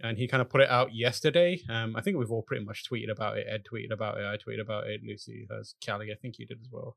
[0.00, 1.62] And he kind of put it out yesterday.
[1.68, 3.46] Um, I think we've all pretty much tweeted about it.
[3.48, 4.26] Ed tweeted about it.
[4.26, 5.00] I tweeted about it.
[5.02, 5.74] Lucy has.
[5.80, 6.96] Kallie, I think you did as well.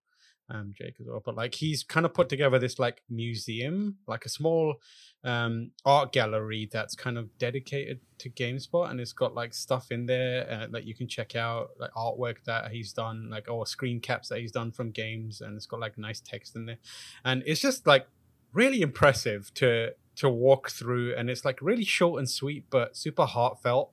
[0.52, 1.22] Um, Jake as well.
[1.24, 4.76] But like he's kind of put together this like museum, like a small
[5.24, 10.08] um art gallery that's kind of dedicated to GameSpot, and it's got like stuff in
[10.08, 14.00] there uh, that you can check out, like artwork that he's done, like or screen
[14.00, 16.80] caps that he's done from games, and it's got like nice text in there,
[17.24, 18.08] and it's just like
[18.52, 23.26] really impressive to to walk through and it's like really short and sweet but super
[23.26, 23.92] heartfelt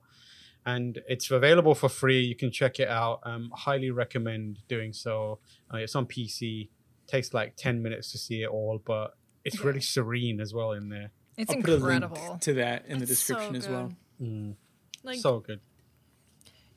[0.65, 5.39] and it's available for free you can check it out um highly recommend doing so
[5.73, 6.67] uh, it's on pc
[7.07, 10.89] takes like 10 minutes to see it all but it's really serene as well in
[10.89, 12.17] there It's I'll put a incredible.
[12.29, 13.93] link to that in the It's so description as well.
[14.19, 14.55] good.
[15.03, 15.61] Like so good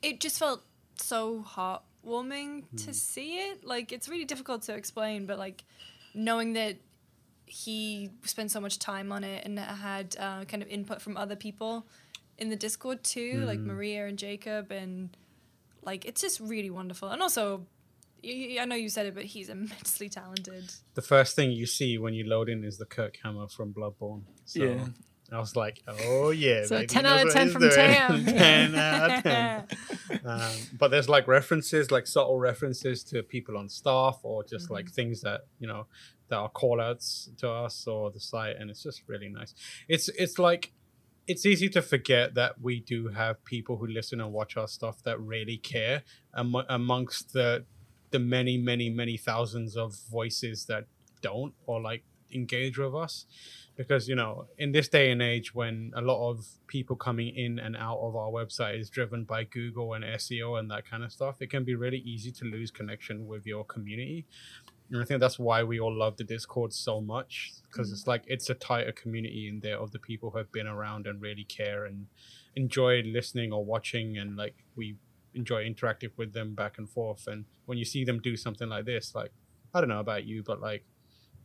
[0.02, 0.62] it just felt
[0.96, 2.76] so heartwarming Hmm.
[2.76, 3.64] to see it.
[3.64, 5.64] Like it's really difficult to explain, but like
[6.14, 6.76] knowing that
[7.50, 11.36] he spent so much time on it and had uh, kind of input from other
[11.36, 11.86] people,
[12.38, 15.16] in the Discord too, like Maria and Jacob, and
[15.82, 17.10] like it's just really wonderful.
[17.10, 17.66] And also,
[18.24, 20.72] I know you said it, but he's immensely talented.
[20.94, 24.22] The first thing you see when you load in is the Kirk Hammer from Bloodborne.
[24.44, 24.86] So Yeah.
[25.32, 26.64] I was like, oh yeah.
[26.64, 27.74] So 10 out of 10 from doing.
[27.74, 28.24] Tam.
[28.26, 30.20] 10 out of 10.
[30.24, 34.90] um, but there's like references, like subtle references to people on staff or just like
[34.90, 35.86] things that, you know,
[36.28, 38.56] that are call outs to us or the site.
[38.58, 39.54] And it's just really nice.
[39.88, 40.72] It's, it's like,
[41.26, 45.00] it's easy to forget that we do have people who listen and watch our stuff
[45.04, 46.02] that really care
[46.36, 47.64] am- amongst the
[48.10, 50.86] the many many many thousands of voices that
[51.22, 52.02] don't or like
[52.34, 53.26] engage with us.
[53.76, 57.58] Because you know in this day and age when a lot of people coming in
[57.58, 61.10] and out of our website is driven by google and seo and that kind of
[61.10, 64.26] stuff it can be really easy to lose connection with your community.
[64.90, 67.92] And i think that's why we all love the discord so much because mm.
[67.92, 71.06] it's like it's a tighter community in there of the people who have been around
[71.06, 72.06] and really care and
[72.56, 74.96] enjoy listening or watching and like we
[75.34, 77.28] enjoy interacting with them back and forth.
[77.28, 79.30] And when you see them do something like this like
[79.72, 80.84] i don't know about you but like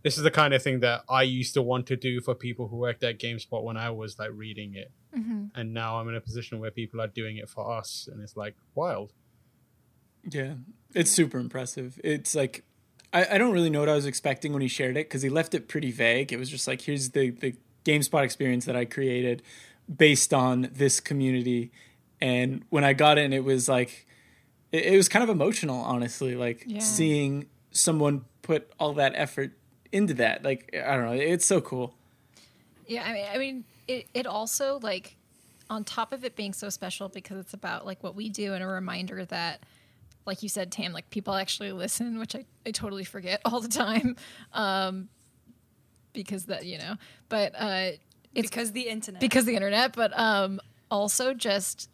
[0.05, 2.67] this is the kind of thing that i used to want to do for people
[2.69, 5.45] who worked at gamespot when i was like reading it mm-hmm.
[5.55, 8.37] and now i'm in a position where people are doing it for us and it's
[8.37, 9.11] like wild
[10.31, 10.53] Yeah,
[10.93, 11.99] it's super impressive.
[12.03, 12.63] It's like
[13.13, 15.29] I, I don't really know what I was expecting when he shared it because he
[15.29, 16.33] left it pretty vague.
[16.33, 19.43] It was just like here's the the GameSpot experience that I created
[19.87, 21.71] based on this community,
[22.19, 24.07] and when I got in, it was like
[24.71, 26.33] it, it was kind of emotional, honestly.
[26.35, 26.79] Like Yeah.
[26.79, 29.51] seeing someone put all that effort
[29.91, 30.43] into that.
[30.43, 31.93] Like I don't know, it's so cool.
[32.87, 35.15] Yeah, I mean, I mean, it, it also like
[35.69, 38.63] on top of it being so special because it's about like what we do and
[38.63, 39.61] a reminder that,
[40.25, 43.67] like you said, Tam, like people actually listen, which I, I totally forget all the
[43.67, 44.15] time,
[44.53, 45.09] um,
[46.13, 46.95] because that you know,
[47.29, 47.91] but uh,
[48.33, 49.21] it's because the internet.
[49.21, 50.59] because the internet, but um,
[50.91, 51.89] also just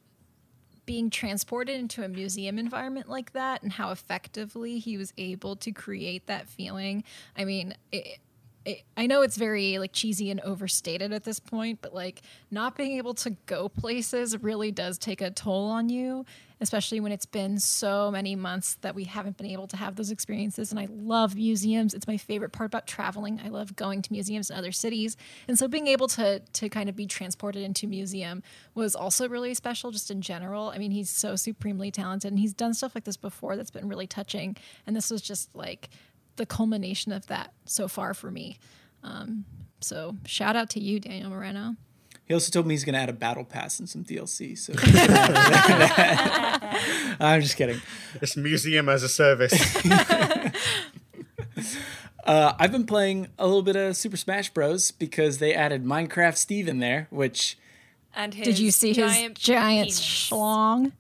[0.92, 5.72] being transported into a museum environment like that and how effectively he was able to
[5.72, 7.02] create that feeling.
[7.38, 8.20] I mean, it,
[8.96, 12.22] I know it's very like cheesy and overstated at this point, but like
[12.52, 16.26] not being able to go places really does take a toll on you,
[16.60, 20.12] especially when it's been so many months that we haven't been able to have those
[20.12, 20.70] experiences.
[20.70, 23.42] And I love museums; it's my favorite part about traveling.
[23.44, 26.88] I love going to museums in other cities, and so being able to to kind
[26.88, 28.44] of be transported into museum
[28.76, 30.70] was also really special, just in general.
[30.70, 33.90] I mean, he's so supremely talented, and he's done stuff like this before that's been
[33.90, 35.90] really touching, and this was just like
[36.36, 38.58] the culmination of that so far for me.
[39.04, 39.46] Um,
[39.80, 41.76] so shout out to you, Daniel Moreno.
[42.26, 44.58] He also told me he's going to add a battle pass and some DLC.
[44.58, 44.74] So
[47.20, 47.82] I'm just kidding.
[48.20, 49.54] This museum as a service
[52.24, 54.92] Uh, I've been playing a little bit of Super Smash Bros.
[54.92, 57.58] because they added Minecraft Steve in there, which
[58.16, 60.00] and his Did you see giant his giant penis.
[60.00, 60.92] schlong?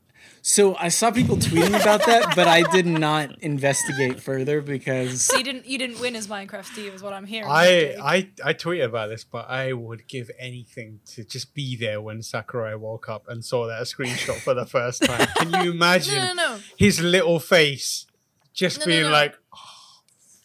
[0.43, 5.37] So I saw people tweeting about that, but I did not investigate further because So
[5.37, 7.47] you didn't you didn't win as Minecraft Steve, is what I'm hearing.
[7.49, 12.01] I, I I tweeted about this, but I would give anything to just be there
[12.01, 15.27] when Sakurai woke up and saw that screenshot for the first time.
[15.37, 16.59] Can you imagine no, no, no.
[16.75, 18.07] his little face
[18.53, 19.11] just No, no, being no.
[19.11, 19.35] like,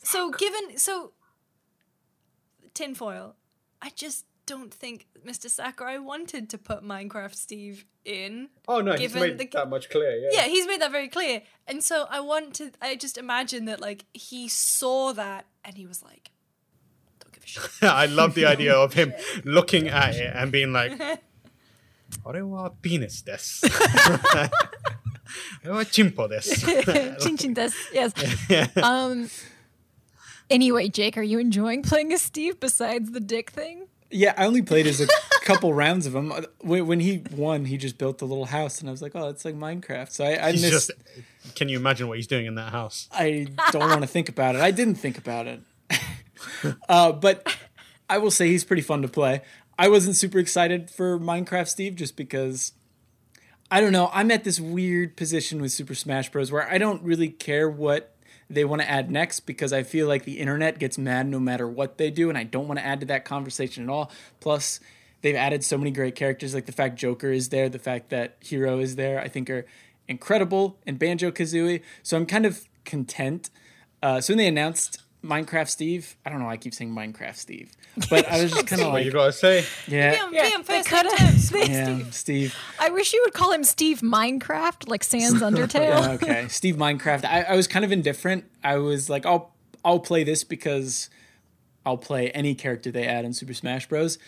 [0.02, 1.12] So oh, given so
[2.74, 3.36] tinfoil,
[3.80, 5.50] I just don't think Mr.
[5.50, 8.48] Sakurai wanted to put Minecraft Steve in.
[8.68, 10.28] "Oh no, he's made the- that much clear." Yeah.
[10.32, 11.42] Yeah, he's made that very clear.
[11.66, 15.86] And so I want to I just imagine that like he saw that and he
[15.86, 16.30] was like,
[17.20, 17.70] Don't give a shit.
[17.82, 19.12] I love the idea of him
[19.44, 20.92] looking at it and being like,
[22.24, 23.64] "Ore wa penis desu."
[25.66, 27.18] Ore wa chimpo desu.
[27.20, 27.72] Chin chin des.
[27.92, 28.12] Yes.
[28.76, 29.28] Um.
[30.48, 33.85] Anyway, Jake, are you enjoying playing as Steve besides the dick thing?
[34.10, 35.06] Yeah, I only played as a
[35.42, 36.32] couple rounds of him.
[36.60, 39.28] When, when he won, he just built a little house, and I was like, "Oh,
[39.28, 40.70] it's like Minecraft." So I, I missed.
[40.70, 40.90] just.
[41.54, 43.08] Can you imagine what he's doing in that house?
[43.12, 44.60] I don't want to think about it.
[44.60, 45.60] I didn't think about it.
[46.88, 47.56] uh, but
[48.08, 49.42] I will say he's pretty fun to play.
[49.78, 52.72] I wasn't super excited for Minecraft Steve just because
[53.70, 54.10] I don't know.
[54.12, 56.50] I'm at this weird position with Super Smash Bros.
[56.50, 58.15] where I don't really care what
[58.48, 61.68] they want to add next because I feel like the internet gets mad no matter
[61.68, 64.10] what they do, and I don't want to add to that conversation at all.
[64.40, 64.80] Plus,
[65.22, 68.36] they've added so many great characters, like the fact Joker is there, the fact that
[68.40, 69.66] Hero is there, I think are
[70.08, 71.82] incredible, and Banjo Kazooie.
[72.02, 73.50] So I'm kind of content.
[74.02, 77.36] Uh, so when they announced Minecraft Steve, I don't know, why I keep saying Minecraft
[77.36, 77.72] Steve,
[78.08, 79.64] but I was just kind of like What you like, gotta say?
[79.88, 81.50] yeah, PM, Yeah, PM, they first coulda- name terms.
[81.50, 82.54] they- yeah, Steve.
[82.80, 85.80] I wish you would call him Steve Minecraft, like Sans Undertale.
[86.00, 86.48] Yeah, okay.
[86.48, 87.24] Steve Minecraft.
[87.24, 88.44] I, I was kind of indifferent.
[88.64, 89.52] I was like, I'll
[89.84, 91.10] I'll play this because
[91.84, 94.18] I'll play any character they add in Super Smash Bros.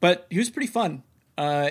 [0.00, 1.02] But he was pretty fun.
[1.38, 1.70] Uh,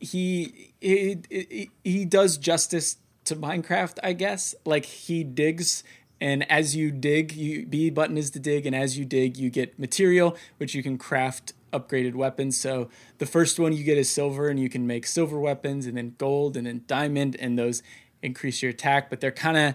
[0.00, 4.54] he, he he he does justice to Minecraft, I guess.
[4.66, 5.82] Like he digs
[6.24, 9.50] and as you dig, you B button is to dig and as you dig, you
[9.50, 12.58] get material which you can craft upgraded weapons.
[12.58, 15.98] So the first one you get is silver and you can make silver weapons and
[15.98, 17.82] then gold and then diamond and those
[18.22, 19.74] increase your attack, but they're kind of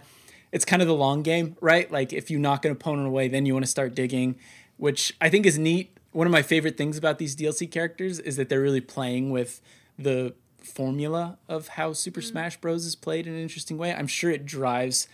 [0.52, 1.92] it's kind of the long game, right?
[1.92, 4.36] Like if you knock an opponent away, then you want to start digging,
[4.78, 5.96] which I think is neat.
[6.14, 9.62] One of my favorite things about these DLC characters is that they're really playing with
[10.00, 12.24] the formula of how Super mm.
[12.24, 13.94] Smash Bros is played in an interesting way.
[13.94, 15.08] I'm sure it drives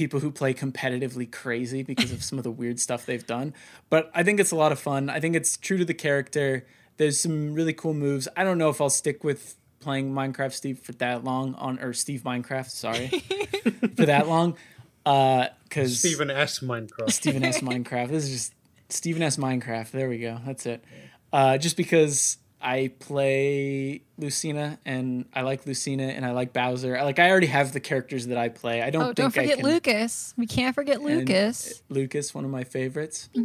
[0.00, 3.52] people who play competitively crazy because of some of the weird stuff they've done.
[3.90, 5.10] But I think it's a lot of fun.
[5.10, 6.66] I think it's true to the character.
[6.96, 8.26] There's some really cool moves.
[8.34, 11.92] I don't know if I'll stick with playing Minecraft Steve for that long on or
[11.92, 13.08] Steve Minecraft, sorry.
[13.94, 14.56] for that long.
[15.04, 16.60] Uh cuz Stephen S.
[16.60, 17.10] Minecraft.
[17.10, 17.60] Stephen S.
[17.60, 18.08] Minecraft.
[18.08, 18.54] This is just
[18.88, 19.36] Stephen S.
[19.36, 19.90] Minecraft.
[19.90, 20.40] There we go.
[20.46, 20.82] That's it.
[21.30, 26.96] Uh, just because I play Lucina and I like Lucina and I like Bowser.
[26.96, 28.82] I, like I already have the characters that I play.
[28.82, 30.34] I don't Oh, think don't forget I can, Lucas.
[30.36, 31.82] We can't forget and Lucas.
[31.88, 33.28] Lucas, one of my favorites.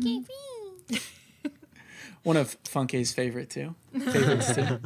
[2.23, 3.75] One of Funke's favorite too.
[3.93, 4.80] Favorites too.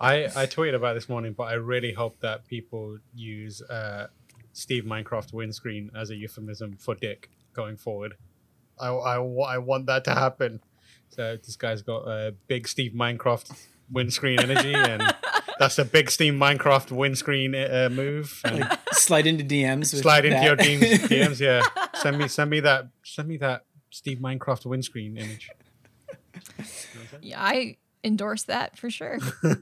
[0.00, 4.08] I, I tweeted about this morning, but I really hope that people use uh,
[4.52, 8.14] Steve Minecraft windscreen as a euphemism for dick going forward.
[8.76, 10.60] I, I, I want that to happen.
[11.10, 13.56] So this guy's got a big Steve Minecraft
[13.90, 15.02] windscreen energy, and
[15.58, 18.40] that's a big Steve Minecraft windscreen uh, move.
[18.44, 19.92] And Slide into DMs.
[19.92, 20.44] With slide into that.
[20.44, 21.40] your DMs, DMs.
[21.40, 21.62] Yeah,
[21.94, 25.50] send me send me that send me that Steve Minecraft windscreen image.
[27.22, 29.18] Yeah, I endorse that for sure.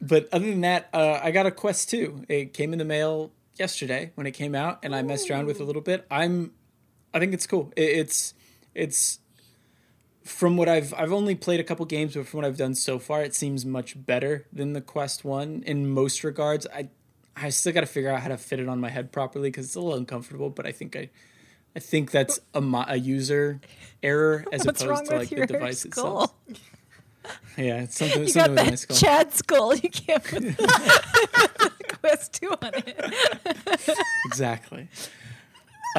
[0.00, 2.26] But other than that, uh, I got a Quest 2.
[2.28, 5.56] It came in the mail yesterday when it came out, and I messed around with
[5.56, 6.06] it a little bit.
[6.10, 6.52] I'm,
[7.12, 7.72] I think it's cool.
[7.76, 8.34] It, it's,
[8.74, 9.18] it's
[10.28, 12.98] from what I've I've only played a couple games, but from what I've done so
[12.98, 16.66] far, it seems much better than the Quest One in most regards.
[16.72, 16.88] I,
[17.36, 19.66] I still got to figure out how to fit it on my head properly because
[19.66, 20.50] it's a little uncomfortable.
[20.50, 21.08] But I think I,
[21.74, 23.60] I think that's a, a user
[24.02, 26.24] error as What's opposed to like the device skull?
[26.24, 26.34] itself.
[27.56, 28.96] Yeah, it's something, You something got that skull.
[28.96, 29.74] Chad skull.
[29.76, 33.94] You can't put the Quest 2 on it.
[34.26, 34.88] exactly.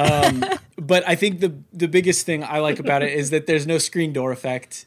[0.00, 0.44] Um,
[0.76, 3.78] but I think the the biggest thing I like about it is that there's no
[3.78, 4.86] screen door effect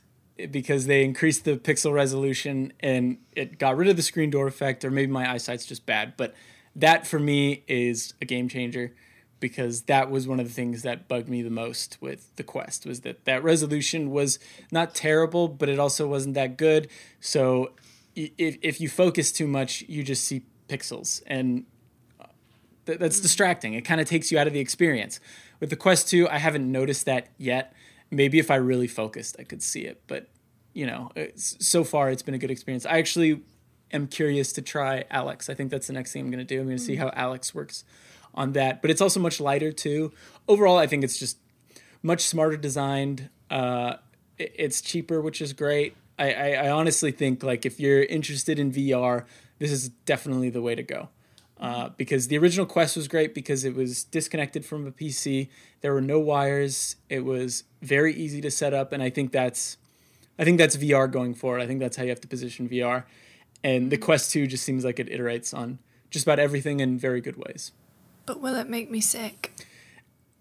[0.50, 4.84] because they increased the pixel resolution and it got rid of the screen door effect,
[4.84, 6.14] or maybe my eyesight's just bad.
[6.18, 6.34] But
[6.76, 8.94] that for me is a game changer
[9.40, 12.86] because that was one of the things that bugged me the most with the Quest
[12.86, 14.40] was that that resolution was
[14.72, 16.88] not terrible, but it also wasn't that good.
[17.20, 17.74] So
[18.16, 21.66] if if you focus too much, you just see pixels and
[22.86, 23.24] th- that's mm-hmm.
[23.24, 23.74] distracting.
[23.74, 25.20] It kind of takes you out of the experience.
[25.60, 27.74] With the Quest 2, I haven't noticed that yet.
[28.12, 30.02] Maybe if I really focused, I could see it.
[30.08, 30.28] But,
[30.74, 32.86] you know, uh, it's, so far it's been a good experience.
[32.86, 33.42] I actually
[33.92, 35.50] am curious to try Alyx.
[35.50, 36.60] I think that's the next thing I'm going to do.
[36.60, 37.18] I'm going to see mm-hmm.
[37.18, 37.84] how Alyx works
[38.34, 38.82] on that.
[38.82, 40.12] But it's also much lighter, too.
[40.48, 41.38] Overall, I think it's just
[42.02, 43.30] much smarter designed.
[43.50, 43.96] Uh,
[44.38, 45.96] it's cheaper, which is great.
[46.20, 49.26] I, I, I honestly think like if you're interested in VR,
[49.60, 51.10] this is definitely the way to go.
[51.64, 55.48] Uh, because the original Quest was great because it was disconnected from a PC.
[55.80, 56.98] There were no wires.
[57.08, 59.78] It was very easy to set up, and I think that's,
[60.38, 61.62] I think that's VR going forward.
[61.62, 63.06] I think that's how you have to position VR.
[63.64, 67.22] And the Quest Two just seems like it iterates on just about everything in very
[67.22, 67.72] good ways.
[68.26, 69.54] But will it make me sick?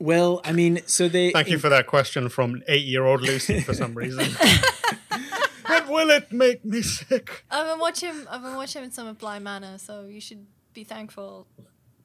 [0.00, 3.94] Well, I mean, so they Thank you for that question from eight-year-old Lucy for some
[3.94, 4.26] reason.
[5.68, 7.44] but will it make me sick?
[7.48, 8.26] I've been watching.
[8.28, 11.46] I've been watching him in some of Bly Manor, so you should be thankful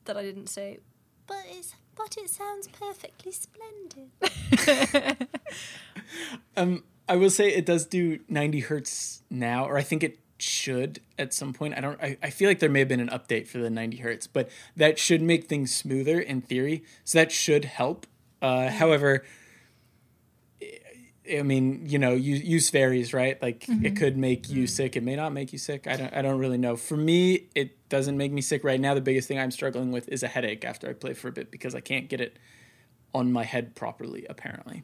[0.05, 0.79] that I didn't say.
[1.25, 5.27] But it's but it sounds perfectly splendid.
[6.55, 10.99] Um, I will say it does do 90 hertz now, or I think it should
[11.17, 11.75] at some point.
[11.77, 12.01] I don't.
[12.01, 14.49] I, I feel like there may have been an update for the 90 hertz, but
[14.75, 16.83] that should make things smoother in theory.
[17.03, 18.07] So that should help.
[18.41, 19.23] Uh, however,
[21.31, 23.41] I mean, you know, use, use varies, right?
[23.41, 24.95] Like it could make you sick.
[24.95, 25.87] It may not make you sick.
[25.87, 26.13] I don't.
[26.13, 26.75] I don't really know.
[26.75, 28.93] For me, it doesn't make me sick right now.
[28.93, 31.51] The biggest thing I'm struggling with is a headache after I play for a bit
[31.51, 32.37] because I can't get it
[33.13, 34.25] on my head properly.
[34.29, 34.83] Apparently.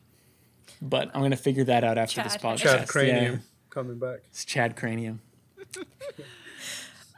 [0.81, 2.57] But I'm gonna figure that out after this podcast.
[2.59, 3.39] Chad Cranium Yeah.
[3.69, 4.19] coming back.
[4.29, 5.21] It's Chad Cranium.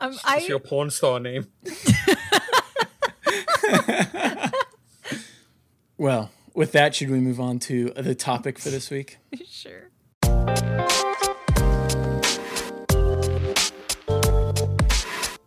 [0.02, 1.48] Um, It's I your porn star name.
[5.98, 9.18] Well, with that, should we move on to the topic for this week?
[9.48, 9.90] sure.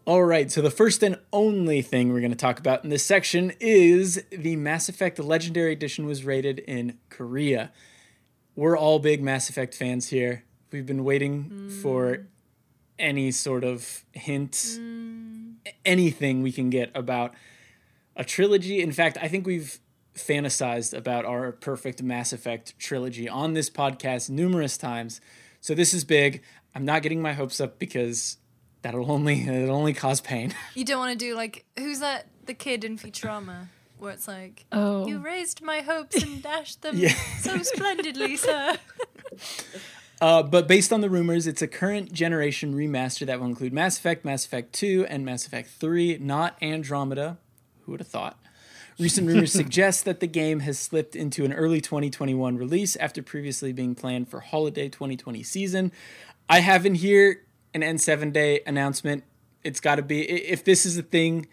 [0.05, 3.05] All right, so the first and only thing we're going to talk about in this
[3.05, 7.73] section is the Mass Effect Legendary Edition was rated in Korea.
[8.57, 10.45] We're all big Mass Effect fans here.
[10.73, 12.25] We've been waiting for mm.
[12.99, 15.57] any sort of hint, mm.
[15.85, 17.35] anything we can get about
[18.17, 18.81] a trilogy.
[18.81, 19.79] In fact, I think we've
[20.19, 25.21] fantasized about our perfect Mass Effect trilogy on this podcast numerous times.
[25.61, 26.43] So this is big.
[26.75, 28.37] I'm not getting my hopes up because
[28.83, 30.55] that'll only it'll only cause pain.
[30.75, 32.27] You don't want to do like who's that?
[32.47, 33.67] The kid in Futurama,
[33.99, 35.07] where it's like, Oh.
[35.07, 37.13] you raised my hopes and dashed them Yeah.
[37.41, 38.77] so splendidly, sir.
[40.21, 43.99] Uh, but based on the rumors, it's a current generation remaster that will include Mass
[43.99, 47.39] Effect, Mass Effect 2, and Mass Effect 3, not Andromeda.
[47.83, 48.37] Who would have thought?
[48.99, 53.73] Recent rumors suggest that the game has slipped into an early 2021 release after previously
[53.73, 55.93] being planned for holiday 2020 season.
[56.49, 57.45] I have in here
[57.75, 59.23] an N7 day announcement.
[59.63, 61.47] It's got to be, if this is a thing,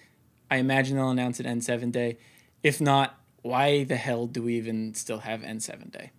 [0.49, 2.17] I imagine they'll announce it N7 day.
[2.63, 6.11] If not, why the hell do we even still have N7 day?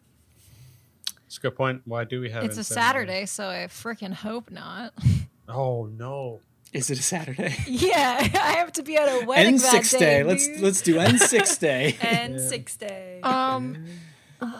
[1.27, 1.83] It's a good point.
[1.87, 2.65] Why do we have It's a N7?
[2.65, 4.93] Saturday, so I freaking hope not.
[5.49, 6.41] Oh no.
[6.73, 7.57] Is it a Saturday?
[7.67, 9.99] yeah, I have to be at a wedding that N6 day.
[9.99, 10.23] day.
[10.25, 11.97] Let's let's do N6 day.
[12.01, 13.21] And six day.
[13.23, 13.87] Um,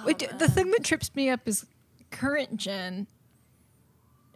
[0.05, 1.67] wait, the thing that trips me up is
[2.11, 3.07] current gen.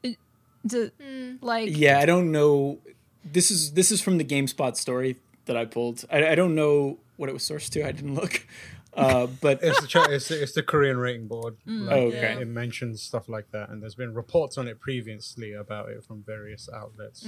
[0.02, 0.16] It,
[0.64, 0.92] the,
[1.40, 2.78] like, yeah, I don't know.
[3.24, 5.16] This is this is from the GameSpot story
[5.46, 6.04] that I pulled.
[6.10, 7.86] I, I don't know what it was sourced to.
[7.86, 8.46] I didn't look.
[8.94, 11.56] Uh, but It's the, cha- it's, the, it's the Korean rating board.
[11.64, 12.38] Like, Oh, okay.
[12.40, 16.22] It mentions stuff like that, and there's been reports on it previously about it from
[16.22, 17.26] various outlets.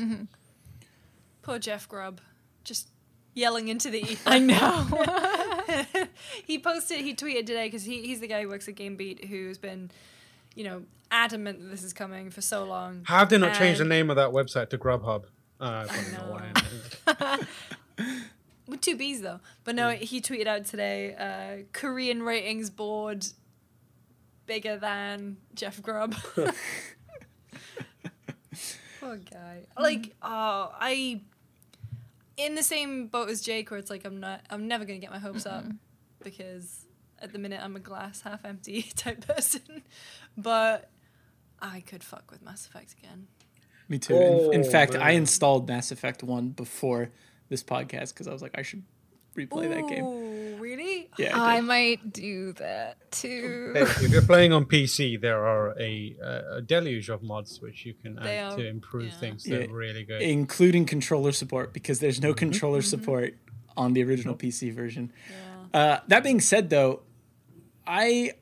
[1.42, 2.20] Poor Jeff Grubb,
[2.64, 2.88] just
[3.34, 4.30] yelling into the ether.
[4.30, 6.06] I know.
[6.44, 9.58] he posted, he tweeted today because he, he's the guy who works at GamesBeat who's
[9.58, 9.90] been,
[10.54, 13.02] you know, adamant that this is coming for so long.
[13.04, 15.24] How have they not changed the name of that website to Grubhub?
[15.60, 16.40] Uh, I don't know
[17.16, 17.38] why.
[18.66, 19.40] With two B's though.
[19.64, 23.26] But no, he tweeted out today uh, Korean ratings board
[24.46, 26.14] bigger than Jeff Grubb.
[29.00, 29.62] Poor guy.
[29.78, 31.20] Like, oh, I.
[32.36, 35.10] In the same boat as Jake, where it's like I'm not, I'm never gonna get
[35.10, 35.64] my hopes up
[36.24, 36.86] because
[37.18, 39.82] at the minute I'm a glass half empty type person.
[40.36, 40.88] But
[41.60, 43.26] I could fuck with Mass Effect again.
[43.88, 44.16] me too.
[44.16, 47.10] In, in Oh, fact, I installed Mass Effect One before
[47.52, 48.82] this podcast because I was like, I should
[49.36, 50.06] replay that game.
[50.60, 51.08] Really?
[51.18, 53.72] Yeah, I I might do that too.
[53.74, 57.84] Hey, if you're playing on PC, there are a, uh, a deluge of mods which
[57.86, 59.18] you can They add are- to improve yeah.
[59.22, 59.44] things.
[59.44, 59.82] They're Yeah.
[59.84, 60.20] really good.
[60.22, 62.28] including controller support because there's Mm-hmm.
[62.28, 63.34] no controller support
[63.76, 65.04] on the original PC version.
[65.72, 65.80] Yeah.
[65.80, 67.00] Uh, that being said, though,
[67.86, 68.32] I,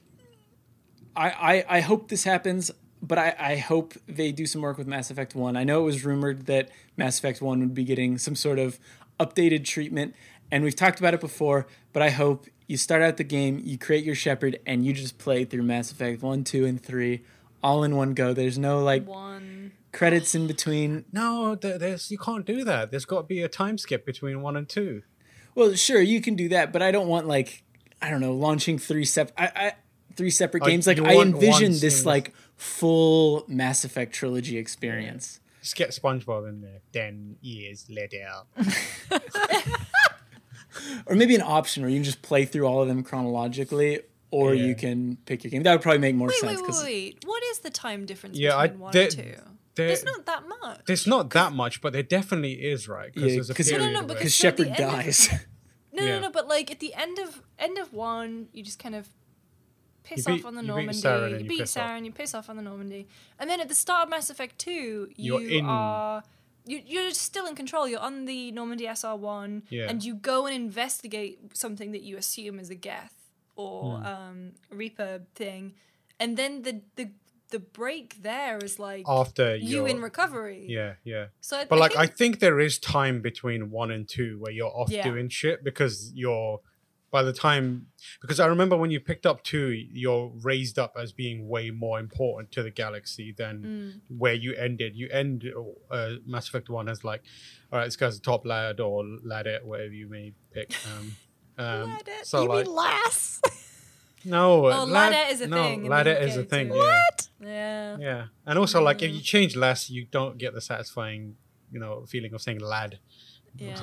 [1.17, 2.71] I, I, I hope this happens,
[3.03, 5.57] but I, I hope they do some work with Mass Effect One.
[5.57, 8.79] I know it was rumored that Mass Effect One would be getting some sort of
[9.19, 10.15] updated treatment,
[10.51, 11.67] and we've talked about it before.
[11.93, 15.19] But I hope you start out the game, you create your Shepard, and you just
[15.19, 17.23] play through Mass Effect One, Two, and Three
[17.63, 18.33] all in one go.
[18.33, 19.73] There's no like One.
[19.93, 21.05] credits in between.
[21.13, 22.91] no, there's you can't do that.
[22.91, 25.03] There's got to be a time skip between one and two.
[25.55, 27.63] Well, sure, you can do that, but I don't want like
[28.01, 29.73] I don't know, launching three sep I, I
[30.17, 30.87] three separate games.
[30.87, 35.41] Like I want envision this like full Mass Effect trilogy experience.
[35.63, 36.81] Just get SpongeBob in there.
[36.93, 38.27] Ten years later.
[41.07, 44.01] Or maybe an option where you can just play through all of them chronologically,
[44.31, 44.67] or Yeah.
[44.67, 45.65] you can pick your game.
[45.65, 47.19] That would probably make more Wait, sense wait, wait, wait.
[47.27, 49.23] What is the time difference Yeah, I- between one there- and two?
[49.75, 50.81] there- There's not that much.
[50.87, 53.11] There's not that much, but there definitely is, right?
[53.15, 55.05] Yeah, there's a 'cause- No, no, no, because- because so at the Shepard end of-
[55.05, 55.29] dies.
[55.93, 56.15] No, Yeah.
[56.15, 56.31] no, no.
[56.31, 59.09] But like at the end of end of one, you just kind of
[60.03, 60.93] piss beat- off on the you beat Normandy.
[60.99, 61.83] Sarah and you you beat piss off.
[61.83, 63.07] Sarah and you piss off on the Normandy.
[63.39, 66.23] And then at the start of Mass Effect Two, you You're are
[66.67, 67.89] you, you're still in control.
[67.89, 69.87] You're on the Normandy SR1, Yeah.
[69.89, 73.15] and you go and investigate something that you assume is a Geth
[73.57, 74.07] or Hmm.
[74.07, 75.75] um, Reaper thing,
[76.19, 77.11] and then the the
[77.51, 80.67] the break there is like after you you're- in recovery.
[80.69, 81.27] Yeah, yeah.
[81.41, 84.53] So I, But like, think, I think there is time between one and two where
[84.53, 85.03] you're off Yeah.
[85.03, 86.61] doing shit because you're
[87.11, 87.87] by the time
[88.23, 91.99] because I remember when you picked up two, you're raised up as being way more
[91.99, 93.63] important to the galaxy than
[94.11, 94.19] Mm.
[94.19, 94.95] where you ended.
[94.97, 95.45] You end
[95.91, 97.23] uh, Mass Effect One as like,
[97.73, 100.73] all right, this guy's a top lad or ladette, whatever you may pick.
[100.87, 101.17] Um,
[101.59, 103.41] um, so you like, mean lass?
[104.25, 106.69] no, Oh, ladette is a no, thing in Ladette is a thing.
[106.69, 106.77] too.
[106.77, 107.01] Yeah.
[107.41, 107.97] yeah.
[107.99, 109.09] Yeah, and also like Mm.
[109.09, 111.37] if you change less, you don't get the satisfying,
[111.73, 112.99] you know, feeling of saying lad.
[113.57, 113.75] Yeah.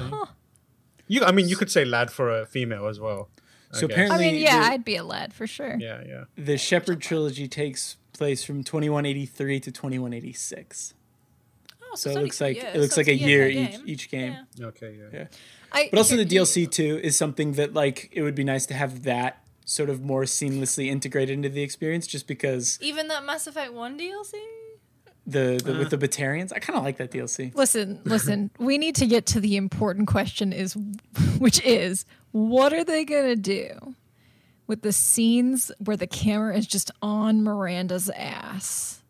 [1.08, 1.14] Huh.
[1.22, 3.30] You, I mean, you could say lad for a female as well.
[3.74, 4.12] I So guess.
[4.12, 5.76] I mean, yeah, the- I'd be a lad for sure.
[5.80, 6.24] yeah, yeah.
[6.38, 10.94] the Shepard trilogy takes place from 2183 to 2186.
[11.82, 13.72] Oh, So it's it looks like years, it looks so like a year per each
[13.72, 13.82] game.
[13.86, 14.38] each game.
[14.56, 14.66] Yeah.
[14.68, 15.20] Okay, yeah.
[15.20, 15.28] Yeah.
[15.72, 18.66] I, But also the here- DLC too is something that like it would be nice
[18.68, 23.26] to have that sort of more seamlessly integrated into the experience just because Even that
[23.26, 24.34] Mass Effect 1 DLC?
[25.28, 25.98] The, the with uh-huh.
[25.98, 26.54] the Batarians.
[26.54, 27.54] I kind of like that DLC.
[27.54, 28.50] Listen, listen.
[28.58, 30.76] we need to get to the important question is
[31.38, 33.96] which is what are they going to do
[34.66, 39.02] with the scenes where the camera is just on Miranda's ass?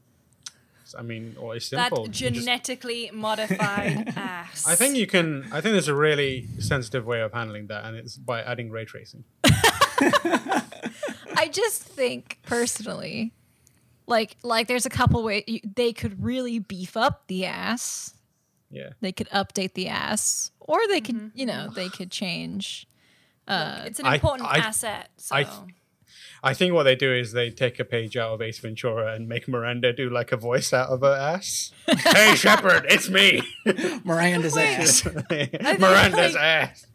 [0.98, 2.08] I mean, or it's That simple.
[2.08, 4.68] Just- genetically modified ass.
[4.68, 5.44] I think you can.
[5.52, 8.86] I think there's a really sensitive way of handling that, and it's by adding ray
[8.86, 9.24] tracing.
[11.36, 13.34] I just think personally
[14.08, 15.44] like like there's a couple ways
[15.76, 18.14] they could really beef up the ass.
[18.72, 18.90] Yeah.
[19.00, 21.38] They could update the ass or they could, mm-hmm.
[21.38, 22.88] you know, they could change
[23.48, 25.10] uh, it's an important I- asset.
[25.18, 25.48] So I-
[26.44, 29.28] I think what they do is they take a page out of Ace Ventura and
[29.28, 31.72] make Miranda do like a voice out of her ass.
[31.88, 33.42] hey, Shepard, it's me,
[34.06, 35.04] Miranda's ass.
[35.30, 36.86] Miranda's like- ass.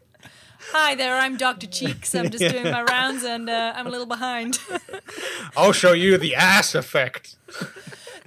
[0.71, 2.15] Hi there, I'm Doctor Cheeks.
[2.15, 4.59] I'm just doing my rounds and uh, I'm a little behind.
[5.57, 7.35] I'll show you the ass effect.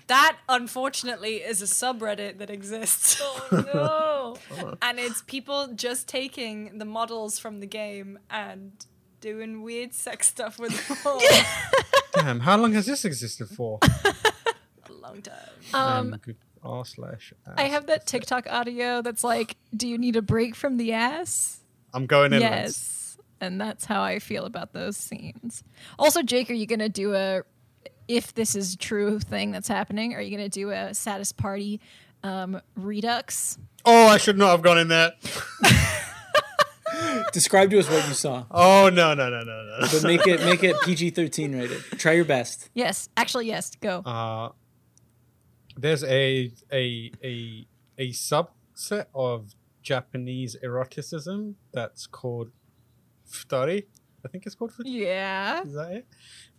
[0.06, 3.20] that unfortunately is a subreddit that exists.
[3.52, 4.74] Oh, no.
[4.82, 8.72] and it's people just taking the models from the game and
[9.20, 11.18] doing weird sex stuff with them
[12.14, 13.78] Damn, how long has this existed for?
[13.84, 15.34] a long time.
[15.72, 17.32] Um, good r slash.
[17.56, 21.60] I have that TikTok audio that's like, "Do you need a break from the ass?"
[21.96, 22.40] I'm going in.
[22.42, 22.76] lads.
[22.76, 23.18] Yes.
[23.40, 25.62] And that's how I feel about those scenes.
[25.98, 27.42] Also, Jake, are you going to do a
[28.08, 31.80] if this is true thing that's happening, are you going to do a saddest party
[32.22, 33.58] um, redux?
[33.84, 35.12] Oh, I should not have gone in there.
[37.32, 39.78] Describe to us what you saw, Oh no no no no no.
[39.92, 41.82] but make it make it PG thirteen rated.
[41.98, 42.70] Try your best.
[42.74, 43.72] Yes, actually, yes.
[43.80, 43.98] Go.
[44.00, 44.50] Uh,
[45.76, 47.66] there's a a a
[47.98, 49.54] a subset of
[49.90, 52.50] Japanese eroticism that's called
[53.30, 53.84] futari.
[54.24, 54.82] I think it's called futari.
[55.06, 55.62] yeah.
[55.62, 56.06] Is that it?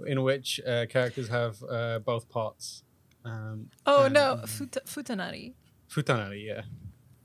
[0.06, 2.84] In which uh, characters have uh, both parts.
[3.26, 5.54] Um, Oh and- no, Fut- futanari.
[5.94, 6.62] Futanari, yeah.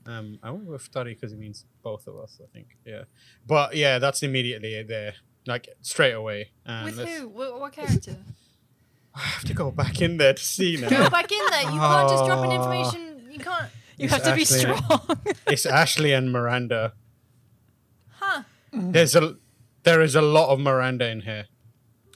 [0.04, 2.40] Um, I went with futari because it means both of us.
[2.42, 3.04] I think, yeah.
[3.46, 5.14] But yeah, that's immediately there,
[5.46, 6.50] like straight away.
[6.66, 7.28] And With who?
[7.28, 8.16] What, what character?
[9.14, 10.88] I have to go back in there to see now.
[10.88, 11.62] Go back in there.
[11.72, 12.56] You can't just drop in Oh.
[12.60, 13.02] information.
[13.30, 13.70] You can't.
[13.98, 14.80] You It's have to be strong.
[15.46, 16.94] it's Ashley and Miranda.
[18.18, 18.42] Huh.
[18.72, 19.36] There's a
[19.84, 21.46] there is a lot of Miranda in here,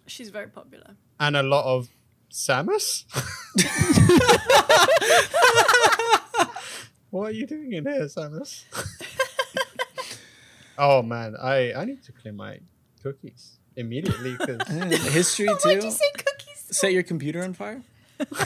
[0.07, 0.97] She's very popular.
[1.21, 1.89] and a lot of
[2.33, 3.05] Samus.
[7.11, 8.65] what are you doing in here, Samus?
[10.79, 12.59] oh man, I I need to clean my
[13.03, 15.71] cookies immediately because And history Why'd too.
[15.87, 16.65] you say cookies?
[16.71, 17.83] Set your computer on fire.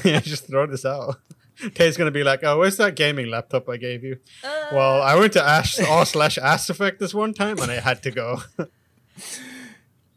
[0.05, 1.16] yeah, just throw this out.
[1.75, 5.15] Kay's gonna be like, "Oh, where's that gaming laptop I gave you?" Uh, Well, I
[5.17, 8.43] went to Ash r slash Ass Effect this one time, and I had to go.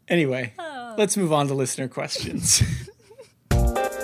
[0.06, 0.94] Anyway, Oh.
[0.98, 2.62] let's move on to listener questions.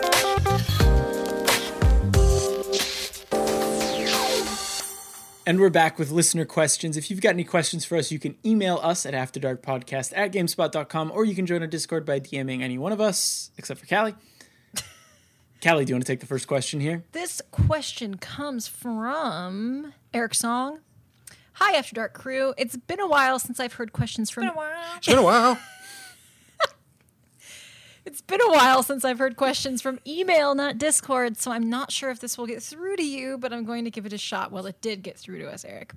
[5.46, 6.96] And we're back with listener questions.
[6.96, 11.10] If you've got any questions for us, you can email us at afterdarkpodcast at gamespot.com
[11.12, 14.14] or you can join our Discord by DMing any one of us, except for Kallie.
[15.60, 17.04] Kallie, do you want to take the first question here?
[17.12, 20.80] This question comes from Eric Song.
[21.54, 22.54] Hi, After Dark crew.
[22.56, 24.72] It's been a while since I've heard questions from been a while.
[24.96, 25.58] It's been a while.
[28.06, 31.92] It's been a while since I've heard questions from email, not Discord, so I'm not
[31.92, 34.18] sure if this will get through to you, but I'm going to give it a
[34.18, 34.50] shot.
[34.50, 35.92] Well, it did get through to us, Eric.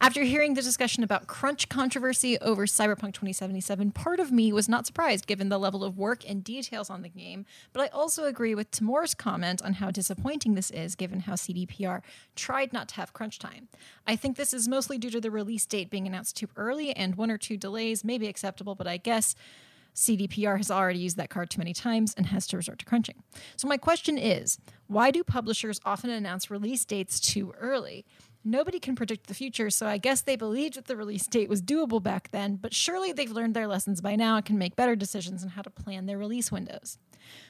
[0.00, 4.86] After hearing the discussion about crunch controversy over Cyberpunk 2077, part of me was not
[4.86, 8.54] surprised given the level of work and details on the game, but I also agree
[8.54, 12.02] with Tamoor's comment on how disappointing this is given how CDPR
[12.34, 13.68] tried not to have crunch time.
[14.06, 17.16] I think this is mostly due to the release date being announced too early, and
[17.16, 19.34] one or two delays may be acceptable, but I guess
[19.94, 23.22] CDPR has already used that card too many times and has to resort to crunching.
[23.56, 28.04] So, my question is why do publishers often announce release dates too early?
[28.42, 31.60] Nobody can predict the future, so I guess they believed that the release date was
[31.60, 34.96] doable back then, but surely they've learned their lessons by now and can make better
[34.96, 36.96] decisions on how to plan their release windows.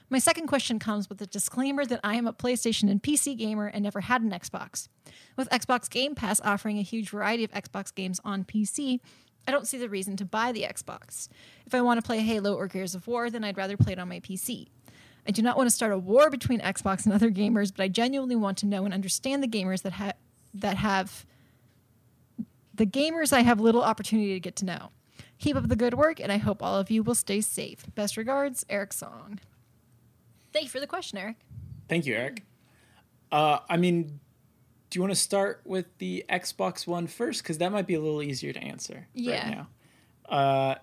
[0.08, 3.68] My second question comes with a disclaimer that I am a PlayStation and PC gamer
[3.68, 4.88] and never had an Xbox.
[5.36, 8.98] With Xbox Game Pass offering a huge variety of Xbox games on PC,
[9.46, 11.28] I don't see the reason to buy the Xbox.
[11.66, 14.00] If I want to play Halo or Gears of War, then I'd rather play it
[14.00, 14.66] on my PC.
[15.26, 17.88] I do not want to start a war between Xbox and other gamers, but I
[17.88, 20.14] genuinely want to know and understand the gamers that have
[20.54, 21.24] that have
[22.74, 24.90] the gamers I have little opportunity to get to know.
[25.38, 27.84] Keep up the good work, and I hope all of you will stay safe.
[27.94, 29.38] Best regards, Eric Song.
[30.52, 31.36] Thank you for the question, Eric.
[31.88, 32.42] Thank you, Eric.
[33.32, 34.20] Uh, I mean,
[34.90, 37.42] do you want to start with the Xbox One first?
[37.42, 39.42] Because that might be a little easier to answer Yeah.
[39.48, 40.34] right now.
[40.36, 40.74] Uh,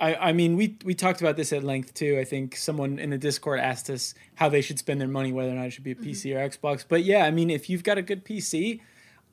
[0.00, 2.18] I, I mean, we we talked about this at length too.
[2.18, 5.50] I think someone in the Discord asked us how they should spend their money, whether
[5.50, 6.38] or not it should be a PC Mm-hmm.
[6.38, 6.84] or Xbox.
[6.88, 8.80] But yeah, I mean, if you've got a good PC,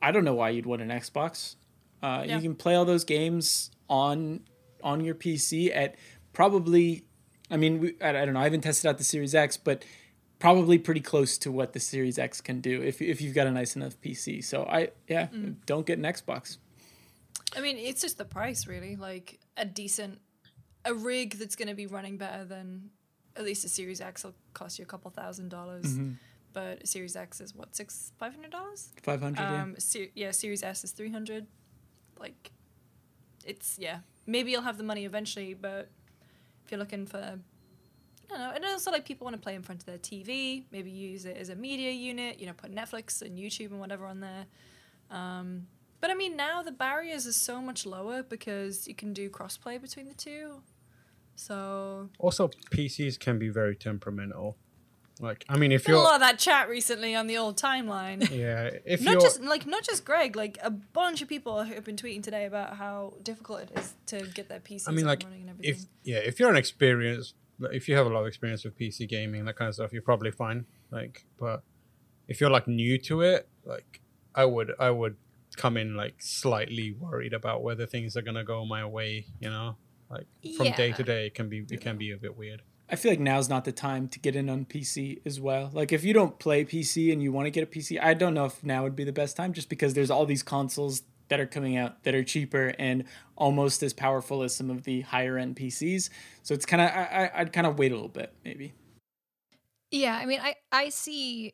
[0.01, 1.55] I don't know why you'd want an Xbox.
[2.03, 2.35] Uh, Yeah.
[2.35, 4.41] You can play all those games on
[4.83, 5.95] on your PC at
[6.33, 7.05] probably.
[7.49, 8.39] I mean, we, I, I don't know.
[8.39, 9.83] I haven't tested out the Series X, but
[10.39, 13.51] probably pretty close to what the Series X can do if if you've got a
[13.51, 14.43] nice enough PC.
[14.43, 15.55] So I yeah, Mm.
[15.65, 16.57] don't get an Xbox.
[17.55, 18.95] I mean, it's just the price, really.
[18.95, 20.19] Like a decent,
[20.85, 22.89] a rig that's going to be running better than
[23.35, 25.85] at least a Series X will cost you a couple thousand dollars.
[25.85, 26.11] Mm-hmm.
[26.53, 28.89] But a Series X is what six, five hundred dollars.
[29.03, 29.41] Five hundred.
[29.41, 31.47] Um, ser- yeah, Series S is three hundred.
[32.19, 32.51] Like,
[33.45, 33.99] it's yeah.
[34.27, 35.89] Maybe you'll have the money eventually, but
[36.65, 38.51] if you're looking for, I don't know.
[38.53, 40.63] And also like people want to play in front of their TV.
[40.71, 42.39] Maybe use it as a media unit.
[42.39, 44.45] You know, put Netflix and YouTube and whatever on there.
[45.09, 45.67] Um,
[46.01, 49.79] but I mean, now the barriers are so much lower because you can do crossplay
[49.79, 50.61] between the two.
[51.35, 54.57] So Also, PCs can be very temperamental.
[55.19, 57.55] Like, I mean, if been a you're lot of that chat recently on the old
[57.55, 58.27] timeline.
[58.31, 61.85] yeah, if not you're just like not just Greg, like a bunch of people have
[61.85, 65.23] been tweeting today about how difficult it is to get their PCs I mean, like,
[65.59, 69.07] if yeah, if you're an experienced, if you have a lot of experience with PC
[69.07, 70.65] gaming, that kind of stuff, you're probably fine.
[70.89, 71.61] Like, but
[72.27, 74.01] if you're like new to it, like,
[74.33, 75.17] I would, I would
[75.57, 79.25] come in like slightly worried about whether things are gonna go my way.
[79.39, 79.77] You know,
[80.09, 80.27] like
[80.57, 82.61] from day to day, it can be, it can be a bit weird.
[82.89, 85.69] I feel like now's not the time to get in on PC as well.
[85.73, 88.33] Like if you don't play PC and you want to get a PC, I don't
[88.33, 91.39] know if now would be the best time just because there's all these consoles that
[91.39, 93.05] are coming out that are cheaper and
[93.37, 96.09] almost as powerful as some of the higher end PCs.
[96.43, 98.73] So it's kind of I, I- I'd kind of wait a little bit maybe.
[99.91, 101.53] Yeah, I mean, I I see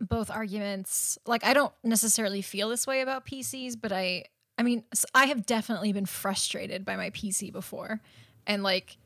[0.00, 1.18] both arguments.
[1.26, 4.24] Like, I don't necessarily feel this way about PCs, but I
[4.58, 4.82] I mean,
[5.14, 8.00] I have definitely been frustrated by my PC before,
[8.44, 8.96] and like,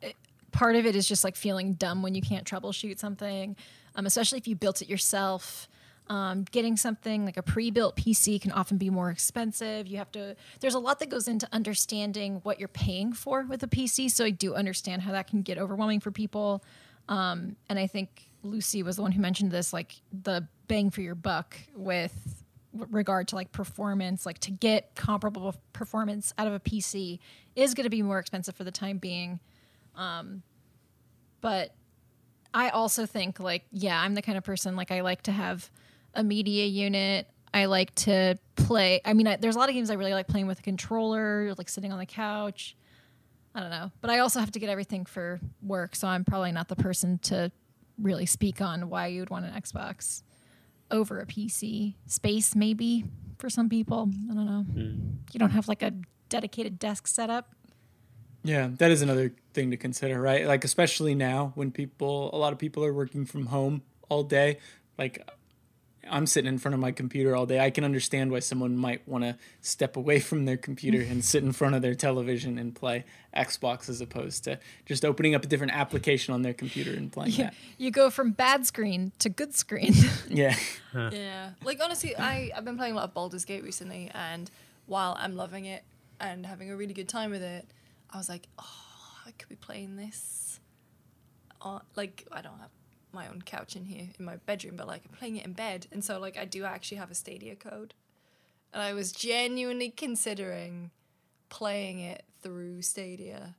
[0.00, 0.16] it,
[0.50, 3.54] part of it is just like feeling dumb when you can't troubleshoot something,
[3.94, 5.68] um, especially if you built it yourself.
[6.10, 9.86] Um, getting something like a pre-built PC can often be more expensive.
[9.86, 10.36] You have to.
[10.60, 14.10] There's a lot that goes into understanding what you're paying for with a PC.
[14.10, 16.64] So I do understand how that can get overwhelming for people.
[17.10, 21.00] Um, and I think Lucy was the one who mentioned this, like the bang for
[21.00, 26.60] your buck with regard to like performance, like to get comparable performance out of a
[26.60, 27.18] PC
[27.56, 29.40] is going to be more expensive for the time being.
[29.96, 30.42] Um,
[31.40, 31.74] but
[32.54, 35.70] I also think like, yeah, I'm the kind of person like I like to have
[36.14, 37.28] a media unit.
[37.52, 39.00] I like to play.
[39.04, 41.54] I mean, I, there's a lot of games I really like playing with a controller,
[41.56, 42.76] like sitting on the couch.
[43.54, 43.90] I don't know.
[44.00, 47.18] But I also have to get everything for work, so I'm probably not the person
[47.24, 47.50] to
[48.00, 50.22] really speak on why you'd want an Xbox
[50.90, 51.94] over a PC.
[52.06, 53.04] Space maybe
[53.38, 54.10] for some people.
[54.30, 54.62] I don't know.
[54.62, 55.10] Hmm.
[55.32, 55.92] You don't have like a
[56.28, 57.54] dedicated desk setup.
[58.44, 60.46] Yeah, that is another thing to consider, right?
[60.46, 64.58] Like especially now when people a lot of people are working from home all day,
[64.96, 65.28] like
[66.10, 67.60] I'm sitting in front of my computer all day.
[67.60, 71.42] I can understand why someone might want to step away from their computer and sit
[71.44, 73.04] in front of their television and play
[73.36, 77.32] Xbox as opposed to just opening up a different application on their computer and playing
[77.32, 77.54] You, that.
[77.76, 79.94] you go from bad screen to good screen.
[80.28, 80.56] Yeah.
[80.94, 84.50] Yeah, like honestly, I I've been playing a lot of Baldur's Gate recently, and
[84.86, 85.84] while I'm loving it
[86.18, 87.66] and having a really good time with it,
[88.10, 88.64] I was like, oh,
[89.26, 90.60] I could be playing this.
[91.60, 92.70] On, like I don't have
[93.18, 95.88] my own couch in here in my bedroom, but like I'm playing it in bed,
[95.90, 97.94] and so like I do actually have a Stadia code,
[98.72, 100.92] and I was genuinely considering
[101.48, 103.56] playing it through Stadia.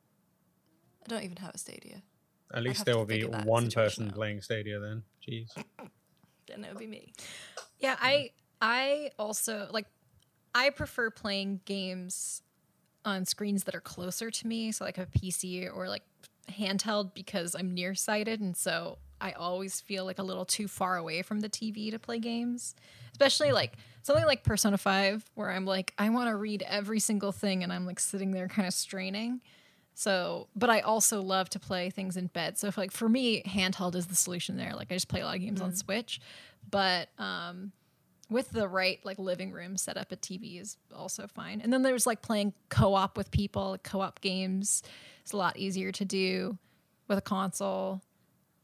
[1.04, 2.02] I don't even have a Stadia.
[2.54, 4.16] At least there will be one person out.
[4.16, 5.04] playing Stadia then.
[5.28, 5.50] Jeez.
[6.48, 7.14] Then it would be me.
[7.80, 8.58] Yeah, I hmm.
[8.62, 9.86] I also like
[10.56, 12.42] I prefer playing games
[13.06, 16.02] on screens that are closer to me, so like a PC or like
[16.50, 21.22] handheld because I'm nearsighted and so I always feel like a little too far away
[21.22, 22.76] from the TV to play games.
[23.12, 27.32] Especially like something like Persona 5 where I'm like I want to read every single
[27.32, 29.42] thing and I'm like sitting there kind of straining.
[30.00, 32.58] So, but I also love to play things in bed.
[32.58, 34.74] So, if like for me, handheld is the solution there.
[34.74, 36.22] Like I just play a lot of games on Switch,
[36.72, 37.74] but um,
[38.30, 41.60] with the right like living room setup, a TV is also fine.
[41.62, 43.78] And then there's like playing co-op with people.
[43.84, 44.84] Co-op games
[45.26, 46.58] is a lot easier to do
[47.10, 48.02] with a console.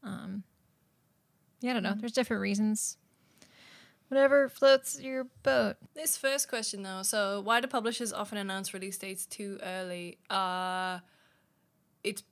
[0.06, 0.44] Um,
[1.60, 1.94] yeah, I don't know.
[1.98, 2.96] There's different reasons.
[4.08, 5.76] Whatever floats your boat.
[5.94, 10.18] This first question though, so why do publishers often announce release dates too early?
[10.30, 11.00] Uh
[12.04, 12.22] it's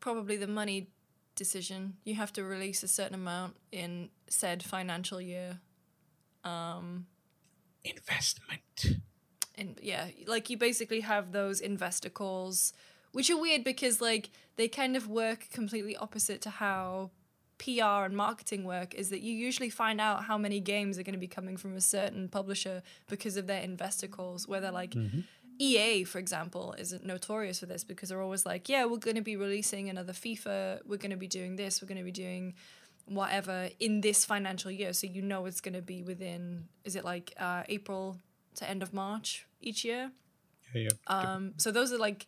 [0.00, 0.88] probably the money
[1.34, 1.94] decision.
[2.04, 5.60] You have to release a certain amount in said financial year.
[7.84, 8.98] Investment.
[9.56, 12.72] And yeah, like you basically have those investor calls
[13.14, 17.10] which are weird because like they kind of work completely opposite to how
[17.58, 21.14] PR and marketing work is that you usually find out how many games are going
[21.14, 24.94] to be coming from a certain publisher because of their investor calls, where they're like,
[25.58, 29.22] EA, for example, is notorious for this because they're always like, yeah, we're going to
[29.22, 32.54] be releasing another FIFA, we're going to be doing this, we're going to be doing
[33.06, 34.92] whatever in this financial year.
[34.92, 38.18] So you know it's going to be within, is it like uh, April
[38.56, 40.10] to end of March each year?
[40.74, 40.88] Yeah, yeah.
[41.06, 42.26] Um, so those are like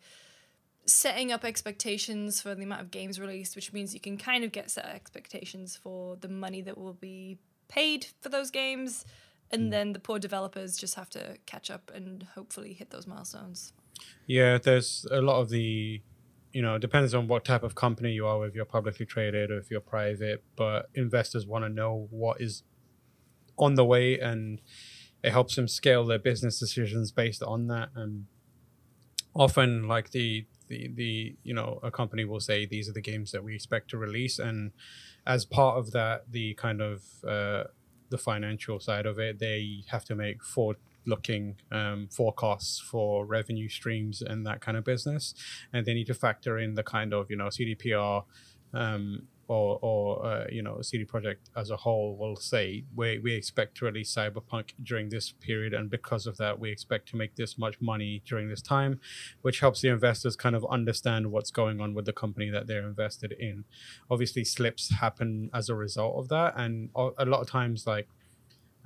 [0.86, 4.52] setting up expectations for the amount of games released, which means you can kind of
[4.52, 9.04] get set expectations for the money that will be paid for those games.
[9.50, 9.70] And hmm.
[9.70, 13.72] then the poor developers just have to catch up and hopefully hit those milestones.
[14.26, 16.02] Yeah, there's a lot of the,
[16.52, 19.58] you know, depends on what type of company you are, if you're publicly traded or
[19.58, 22.62] if you're private, but investors want to know what is
[23.58, 24.60] on the way and
[25.22, 27.88] it helps them scale their business decisions based on that.
[27.94, 28.26] And
[29.34, 33.32] often, like the, the, the, you know, a company will say these are the games
[33.32, 34.38] that we expect to release.
[34.38, 34.72] And
[35.26, 37.64] as part of that, the kind of, uh,
[38.08, 43.68] the financial side of it, they have to make forward looking um, forecasts for revenue
[43.68, 45.34] streams and that kind of business.
[45.72, 48.24] And they need to factor in the kind of, you know, CDPR
[48.74, 53.34] um, or, or uh, you know, CD Projekt as a whole will say, we, we
[53.34, 55.72] expect to release Cyberpunk during this period.
[55.74, 59.00] And because of that, we expect to make this much money during this time,
[59.42, 62.86] which helps the investors kind of understand what's going on with the company that they're
[62.86, 63.64] invested in.
[64.10, 66.54] Obviously, slips happen as a result of that.
[66.56, 68.08] And a a lot of times, like,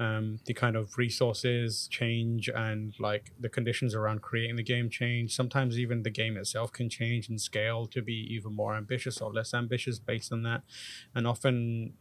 [0.00, 5.36] um, the kind of resources change and like the conditions around creating the game change.
[5.36, 9.30] Sometimes even the game itself can change and scale to be even more ambitious or
[9.30, 10.62] less ambitious based on that.
[11.14, 11.92] And often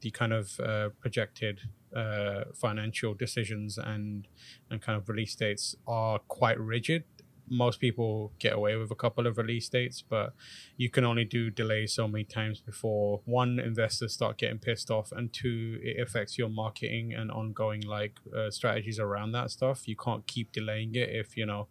[0.00, 1.60] the kind of uh, projected
[1.94, 4.28] uh, financial decisions and
[4.70, 7.04] and kind of release dates are quite rigid.
[7.52, 10.32] Most people get away with a couple of release dates, but
[10.76, 15.12] you can only do delays so many times before one investors start getting pissed off,
[15.12, 19.86] and two it affects your marketing and ongoing like uh, strategies around that stuff.
[19.86, 21.68] You can't keep delaying it if you know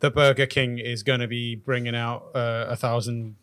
[0.00, 3.36] the Burger King is going to be bringing out uh, a thousand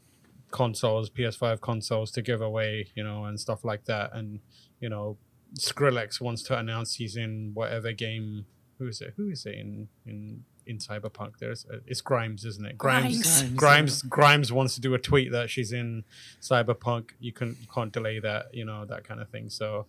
[0.51, 4.13] consoles, PS5 consoles to give away, you know, and stuff like that.
[4.13, 4.39] And
[4.79, 5.17] you know,
[5.57, 8.45] Skrillex wants to announce he's in whatever game.
[8.79, 9.13] Who is it?
[9.17, 11.37] Who is it in in in Cyberpunk?
[11.39, 12.77] There's uh, it's Grimes, isn't it?
[12.77, 13.41] Grimes.
[13.43, 13.53] Grimes.
[13.55, 14.01] Grimes.
[14.03, 16.03] Grimes wants to do a tweet that she's in
[16.41, 17.11] Cyberpunk.
[17.19, 19.49] You can you can't delay that, you know, that kind of thing.
[19.49, 19.85] So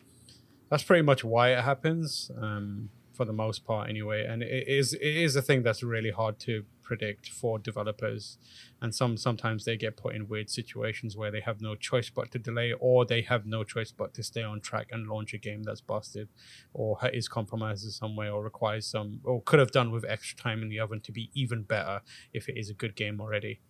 [0.71, 2.31] that's pretty much why it happens.
[2.41, 6.13] Um, for the most part anyway and it is it is a thing that's really
[6.13, 8.39] hard to predict for developers
[8.81, 12.31] and some sometimes they get put in weird situations where they have no choice but
[12.31, 15.39] to delay or they have no choice but to stay on track and launch a
[15.39, 16.31] game that's busted
[16.73, 20.03] or ha- is compromised in some way or requires some or could have done with
[20.09, 22.01] extra time in the oven to be even better
[22.33, 23.61] if it is a good game already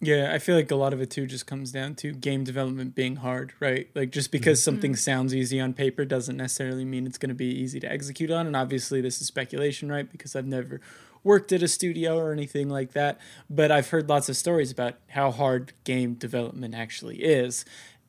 [0.00, 2.94] Yeah, I feel like a lot of it too just comes down to game development
[2.94, 3.90] being hard, right?
[3.94, 4.38] Like just mm-hmm.
[4.38, 4.98] because something mm.
[4.98, 8.46] sounds easy on paper doesn't necessarily mean it's going to be easy to execute on.
[8.46, 10.10] And obviously, this is speculation, right?
[10.10, 10.80] Because I've never
[11.24, 13.18] worked at a studio or anything like that.
[13.50, 17.64] But I've heard lots of stories about how hard game development actually is.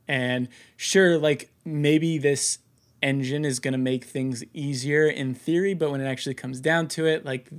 [0.07, 2.59] And sure, like maybe this
[3.01, 6.87] engine is going to make things easier in theory, but when it actually comes down
[6.89, 7.49] to it, like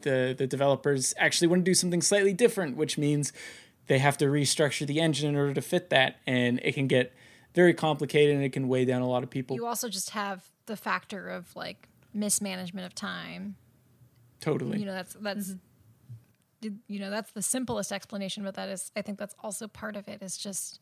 [0.00, 3.32] the the developers actually want to do something slightly different, which means
[3.86, 7.12] they have to restructure the engine in order to fit that, and it can get
[7.54, 9.56] very complicated and it can weigh down a lot of people.
[9.56, 13.56] You also just have the factor of like mismanagement of time.
[14.42, 14.78] Totally.
[14.78, 15.54] You know, that's that's
[16.60, 19.96] you you know that's the simplest explanation, but that is I think that's also part
[19.96, 20.22] of it.
[20.22, 20.80] Is just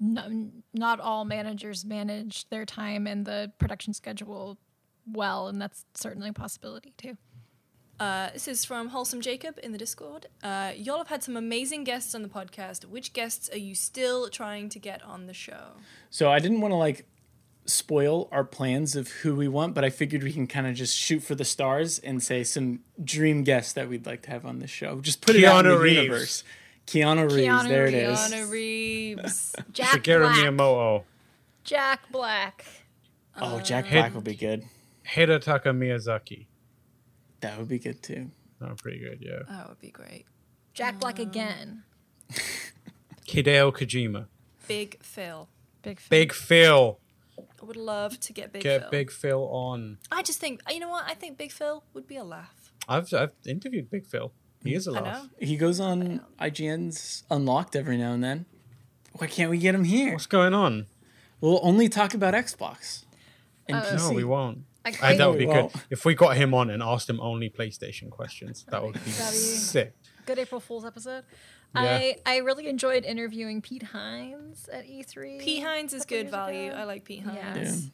[0.00, 0.30] not,
[0.74, 4.58] not all managers manage their time and the production schedule
[5.10, 7.16] well, and that's certainly a possibility too.
[8.00, 10.26] Uh, this is from Wholesome Jacob in the Discord.
[10.42, 12.84] Uh, y'all have had some amazing guests on the podcast.
[12.84, 15.74] Which guests are you still trying to get on the show?
[16.10, 17.06] So I didn't want to like
[17.66, 20.96] spoil our plans of who we want, but I figured we can kind of just
[20.96, 24.58] shoot for the stars and say some dream guests that we'd like to have on
[24.58, 25.00] this show.
[25.00, 25.96] Just put it out in the Reeves.
[26.02, 26.44] universe.
[26.86, 28.20] Keanu Reeves, Keanu there it Reeves.
[28.26, 28.32] is.
[28.32, 29.56] Keanu Reeves.
[29.72, 30.36] Jack Shigeru Black.
[30.36, 31.04] Miyamoto
[31.64, 32.64] Jack Black.
[33.40, 34.64] Oh, uh, Jack Hid- Black would be good.
[35.14, 36.46] Hidetaka Miyazaki
[37.40, 38.30] That would be good too.
[38.60, 40.26] oh pretty good yeah that would be great.
[40.74, 41.22] Jack Black uh.
[41.22, 41.84] again.
[43.26, 44.26] Hideo Kojima
[44.68, 45.48] Big Phil.
[45.82, 46.08] Big fan.
[46.10, 46.98] Big Phil
[47.64, 48.90] I would love to get Big get Phil.
[48.90, 51.04] Big Phil on I just think, you know what?
[51.08, 52.72] I think Big Phil would be a laugh.
[52.86, 54.32] I've I've interviewed Big Phil.
[54.62, 55.04] He is a laugh.
[55.24, 55.28] know.
[55.40, 58.44] He goes on IGN's Unlocked every now and then.
[59.12, 60.12] Why can't we get him here?
[60.12, 60.86] What's going on?
[61.40, 63.04] We'll only talk about Xbox
[63.66, 63.96] and Uh, PC.
[64.10, 64.58] No, we won't.
[64.84, 67.18] I, I, that would be Well- good if we got him on and asked him
[67.20, 68.66] only PlayStation questions.
[68.70, 69.94] That would be That'd be- sick.
[70.26, 71.24] good April Fool's episode.
[71.74, 71.80] Yeah.
[71.82, 75.40] I I really enjoyed interviewing Pete Hines at E3.
[75.40, 76.68] Pete Hines is good value.
[76.70, 76.76] ago.
[76.76, 77.52] I like Pete Yeah.
[77.54, 77.90] Hines.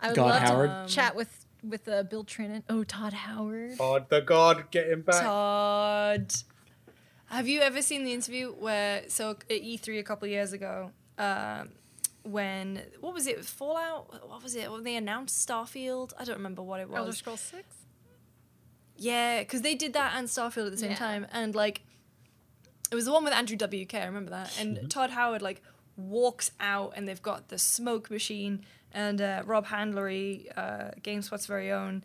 [0.00, 0.70] I would God love Howard.
[0.70, 2.62] Um, to chat with with uh, Bill Trinen.
[2.68, 3.76] Oh, Todd Howard.
[3.76, 5.22] Todd the God, get him back.
[5.22, 6.32] Todd.
[7.26, 10.90] Have you ever seen the interview where so at E3 a couple of years ago,
[11.18, 11.68] um,
[12.24, 14.28] when what was it Fallout?
[14.28, 16.12] What was it when they announced Starfield?
[16.18, 16.98] I don't remember what it was.
[16.98, 17.12] Elder.
[17.12, 17.66] Scrolls Six.
[18.96, 20.96] Yeah, because they did that and Starfield at the same Yeah.
[20.96, 21.82] time, and like
[22.90, 23.94] it was the one with Andrew WK.
[23.94, 25.62] I remember that, and Todd Howard like
[25.96, 31.70] walks out, and they've got the smoke machine, and uh, Rob Handlery, uh, GameSpot's very
[31.70, 32.02] own,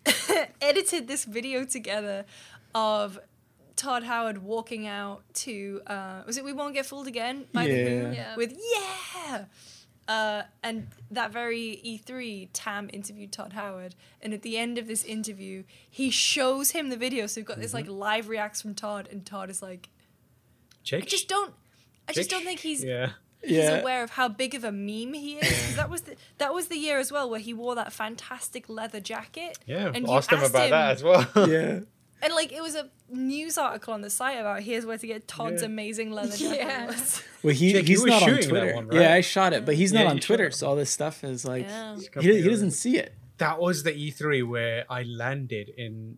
[0.60, 2.24] edited this video together
[2.74, 3.18] of
[3.74, 7.74] Todd Howard walking out to uh, was it We Won't Get Fooled Again by the
[7.74, 7.88] Yeah.
[7.88, 8.36] Who Yeah.
[8.36, 9.44] with yeah.
[10.08, 15.02] Uh, and that very E3, Tam interviewed Todd Howard, and at the end of this
[15.02, 17.26] interview, he shows him the video.
[17.26, 19.88] So we've got this like live reacts from Todd, and Todd is like,
[20.92, 21.54] "I just don't,
[22.08, 23.10] I just don't think he's Yeah.
[23.42, 23.78] he's Yeah.
[23.80, 26.68] aware of how big of a meme he is." 'Cause that was the that was
[26.68, 29.58] the year as well where he wore that fantastic leather jacket.
[29.66, 29.90] Yeah.
[29.94, 31.26] and you asked him about him- that as well.
[31.48, 31.80] Yeah.
[32.22, 35.28] And like it was a news article on the site about here's where to get
[35.28, 35.66] Todd's Yeah.
[35.66, 36.58] amazing leather jacket.
[36.58, 36.86] Yeah.
[36.86, 37.22] was.
[37.42, 38.74] Well, he, Jake, he's not on Twitter.
[38.74, 39.00] one, right?
[39.02, 41.44] Yeah, I shot it, but he's Yeah, not on Twitter, so all this stuff is
[41.44, 41.96] like Yeah.
[42.20, 43.12] he, he doesn't see it.
[43.38, 46.16] that was the E3 where I landed in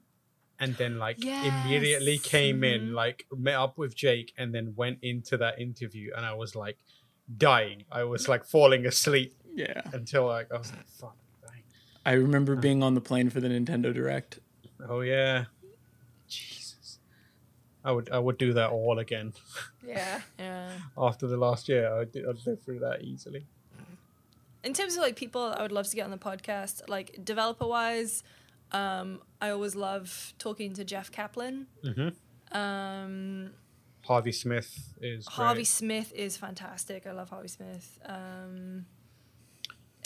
[0.60, 2.22] and then like immediately Yes.
[2.22, 2.74] came Mhm.
[2.74, 6.54] in, like met up with Jake and then went into that interview and I was
[6.56, 6.78] like
[7.36, 7.84] dying.
[7.92, 9.82] I was like falling asleep Yeah.
[9.92, 11.62] until like I was like, fuck, dying.
[12.04, 14.40] I remember being on the plane for the Nintendo Direct.
[14.88, 15.44] Oh yeah.
[16.28, 16.98] Jesus.
[17.84, 19.32] I would I would do that all again.
[19.86, 20.20] Yeah.
[20.38, 20.70] Yeah.
[20.96, 23.46] After the last year, I'd, I'd live through that easily.
[24.64, 27.66] in terms of like people I would love to get on the podcast, like developer
[27.66, 28.22] wise,
[28.72, 31.66] um, I always love talking to Jeff Kaplan.
[31.84, 32.56] Mm-hmm.
[32.56, 33.50] Um,
[34.04, 35.66] Harvey Smith is Harvey great.
[35.66, 37.06] Smith is fantastic.
[37.06, 37.98] I love Harvey Smith.
[38.06, 38.86] Um,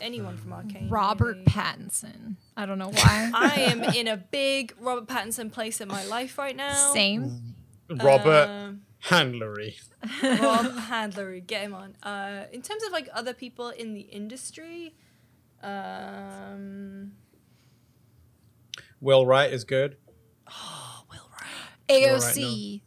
[0.01, 0.91] anyone from Arkane.
[0.91, 1.45] Robert really.
[1.45, 2.37] Pattinson.
[2.57, 3.31] I don't know why.
[3.35, 6.73] I am in a big Robert Pattinson place in my life right now.
[6.93, 7.55] Same.
[7.91, 9.75] Robert Um, Handlery.
[10.23, 11.95] Rob Handlery, get him on.
[12.03, 14.95] Uh, in terms of like other people in the industry,
[15.63, 17.13] um,
[19.03, 19.97] Will Wright is good.
[20.51, 22.03] oh, Will Wright.
[22.03, 22.81] AOC.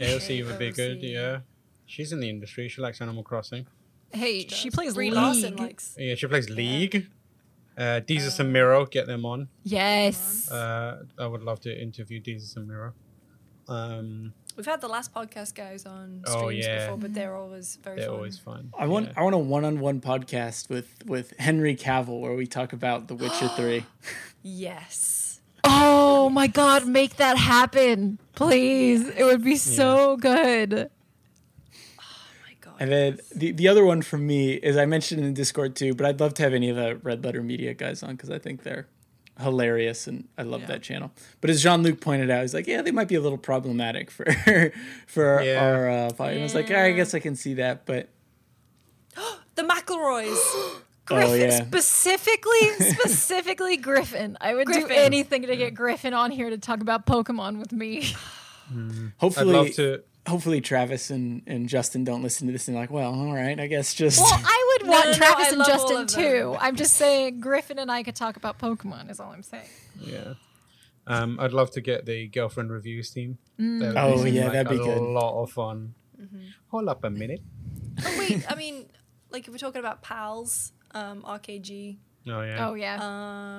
[0.00, 1.40] AOC would be good, yeah.
[1.84, 2.68] She's in the industry.
[2.68, 3.66] She likes Animal Crossing.
[4.12, 5.16] Hey, she plays Brie League.
[5.16, 5.94] Larson likes.
[5.98, 7.08] Yeah, she plays League.
[7.76, 9.48] Uh, Desus and Mero, get them on.
[9.64, 10.50] yes.
[10.50, 12.92] Uh, I would love to interview Desus and Mero.
[13.68, 16.84] Um, We've had the last podcast guys on Oh, streams yeah.
[16.86, 18.16] before, but they're always very they're fun.
[18.16, 18.72] always fun.
[18.78, 19.12] I want Yeah.
[19.18, 23.48] I want a one-on-one podcast with with Henry Cavill where we talk about The Witcher
[23.56, 23.84] 3.
[24.42, 25.27] Yes.
[25.64, 28.18] Oh my god, make that happen.
[28.34, 29.06] Please.
[29.08, 30.90] It would be so good.
[31.98, 32.02] Oh
[32.46, 32.74] my god.
[32.80, 35.94] And then the, the other one from me is I mentioned in the Discord too,
[35.94, 38.38] but I'd love to have any of the Red Letter Media guys on because I
[38.38, 38.86] think they're
[39.40, 40.66] hilarious and I love Yeah.
[40.68, 41.12] that channel.
[41.40, 44.10] But as Jean Luc pointed out, he's like, yeah, they might be a little problematic
[44.10, 44.24] for
[45.06, 45.64] for Yeah.
[45.64, 46.38] our uh, podcast.
[46.38, 48.08] I was like, yeah, I guess I can see that, but
[49.54, 50.80] the McElroys.
[51.08, 54.36] Griffin oh yeah, specifically specifically Griffin.
[54.40, 58.14] I would do anything to get Griffin on here to talk about Pokemon with me.
[58.70, 60.02] I'd hopefully, love to.
[60.26, 63.66] hopefully Travis and, and Justin don't listen to this and like, well, all right, I
[63.66, 66.56] guess just Well, I would want no, no, Travis I and Justin too.
[66.60, 69.68] I'm just saying Griffin and I could talk about Pokemon is all I'm saying.
[69.98, 70.34] Yeah.
[71.06, 73.38] Um, I'd love to get the girlfriend reviews team.
[73.58, 73.94] Mm.
[73.96, 75.00] Oh, be, yeah, that'd be a good.
[75.00, 75.94] lot of fun.
[76.20, 76.40] Mm-hmm.
[76.68, 77.40] Hold up a minute.
[78.04, 78.84] oh wait, I mean,
[79.30, 81.96] like if we're talking about pals, um, RKG,
[82.28, 82.98] Oh yeah, Oh yeah.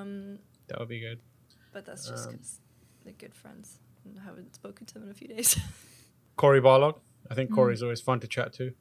[0.02, 1.20] um, that would be good.
[1.74, 2.60] but that's just Um, because
[3.04, 3.80] they're good friends.
[4.06, 5.60] And I haven't spoken to them in a few days.
[6.36, 7.00] Cory Barlog.
[7.30, 7.36] I Mm.
[7.36, 8.74] think Cory's always fun to chat to.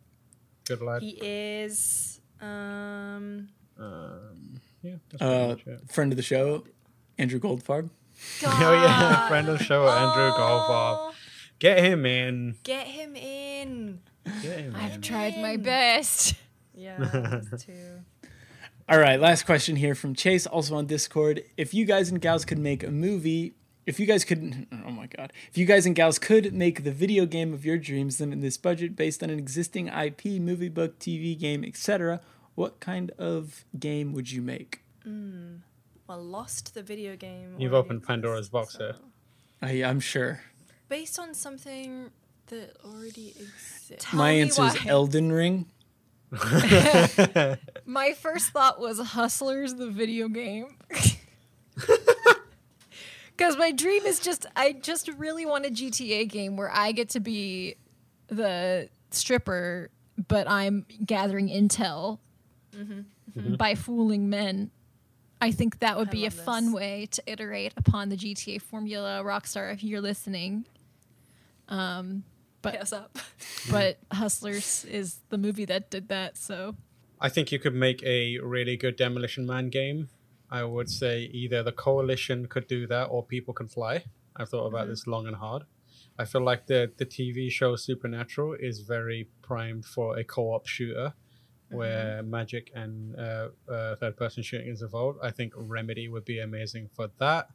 [0.65, 1.03] Good lad.
[1.03, 2.21] he is.
[2.41, 4.97] Um, Um, yeah.
[5.11, 5.57] That's uh,
[5.91, 6.65] friend of the show,
[7.19, 7.91] Andrew Goldfarb.
[8.45, 10.97] Oh yeah, friend of the show, Andrew Goldfarb.
[10.99, 11.13] oh,
[11.59, 12.57] Get him in.
[12.63, 14.01] Get him in.
[14.43, 15.03] Get him I've in.
[15.03, 16.35] tried my best.
[16.75, 18.05] Yeah, us too.
[18.89, 21.43] All right, last question here from Chase, also on Discord.
[21.59, 25.07] If you guys and gals could make a movie, if you guys could, oh my
[25.07, 28.33] god, if you guys and gals could make the video game of your dreams, then
[28.33, 32.21] in this budget, based on an existing IP, movie, book, TV game, etc.,
[32.55, 34.81] what kind of game would you make?
[35.07, 35.59] Mm,
[36.07, 37.57] Well, Lost the video game.
[37.59, 38.95] You've already opened Pandora's box so- here.
[39.61, 40.41] I, I'm sure.
[40.89, 42.11] Based on something
[42.47, 43.97] that already exists.
[43.99, 44.77] Tell My me answer is.
[44.87, 45.67] Elden Ring.
[47.87, 50.77] My first thought was Hustlers, the video game.
[53.37, 57.11] Because my dream is just, I just really want a GTA game where I get
[57.11, 57.77] to be
[58.27, 59.91] the stripper,
[60.27, 62.19] but I'm gathering intel
[63.57, 64.73] by fooling men.
[65.41, 66.75] I think that would be a love fun this.
[66.75, 69.23] way to iterate upon the GTA formula.
[69.23, 70.65] Rockstar, if you're listening.
[71.69, 72.25] Um,
[72.63, 73.19] but Hit us up.
[73.71, 76.37] but Hustlers is the movie that did that.
[76.37, 76.77] So
[77.21, 80.09] I think you could make a really good Demolition Man game.
[80.51, 84.05] I would say either the Coalition could do that or People Can Fly.
[84.35, 85.65] I've thought about this long and hard.
[86.19, 91.15] I feel like the the TV show Supernatural is very primed for a co-op shooter
[91.71, 95.19] where magic and uh, uh, third person shooting is involved.
[95.23, 97.49] I think Remedy would be amazing for that.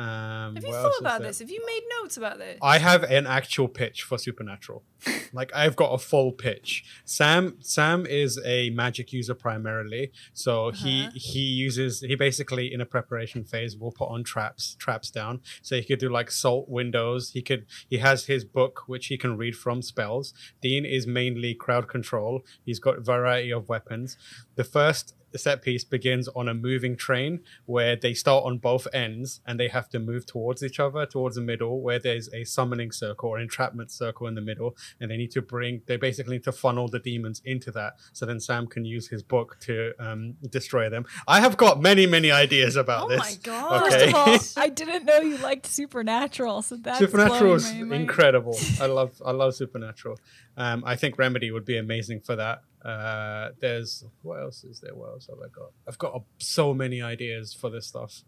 [0.00, 1.40] Um, Have you thought about this?
[1.40, 2.58] Have you made notes about this?
[2.62, 4.82] I have an actual pitch for Supernatural.
[5.32, 6.84] like I've got a full pitch.
[7.04, 11.10] Sam Sam is a magic user primarily, so he Uh-huh.
[11.14, 15.40] he uses he basically in a preparation phase will put on traps traps down.
[15.62, 17.30] So he could do like salt windows.
[17.30, 20.32] He could he has his book which he can read from spells.
[20.62, 22.40] Dean is mainly crowd control.
[22.64, 24.16] He's got a variety of weapons.
[24.56, 29.40] The first set piece begins on a moving train where they start on both ends
[29.46, 32.90] and they have to move towards each other towards the middle where there's a summoning
[32.92, 36.44] circle or entrapment circle in the middle and they need to bring they basically need
[36.44, 40.34] to funnel the demons into that so then sam can use his book to um,
[40.50, 43.80] destroy them i have got many many ideas about Oh this my God.
[43.84, 47.80] first okay of all, I didn't know you liked Supernatural, so that's Supernatural is blowing
[47.88, 48.02] my mind.
[48.02, 48.56] incredible.
[48.80, 50.18] I love I love Supernatural.
[50.56, 52.62] Um, I think Remedy would be amazing for that.
[52.84, 54.94] Uh, there's what else is there?
[54.94, 55.72] What else have I got?
[55.86, 58.22] I've got uh, so many ideas for this stuff.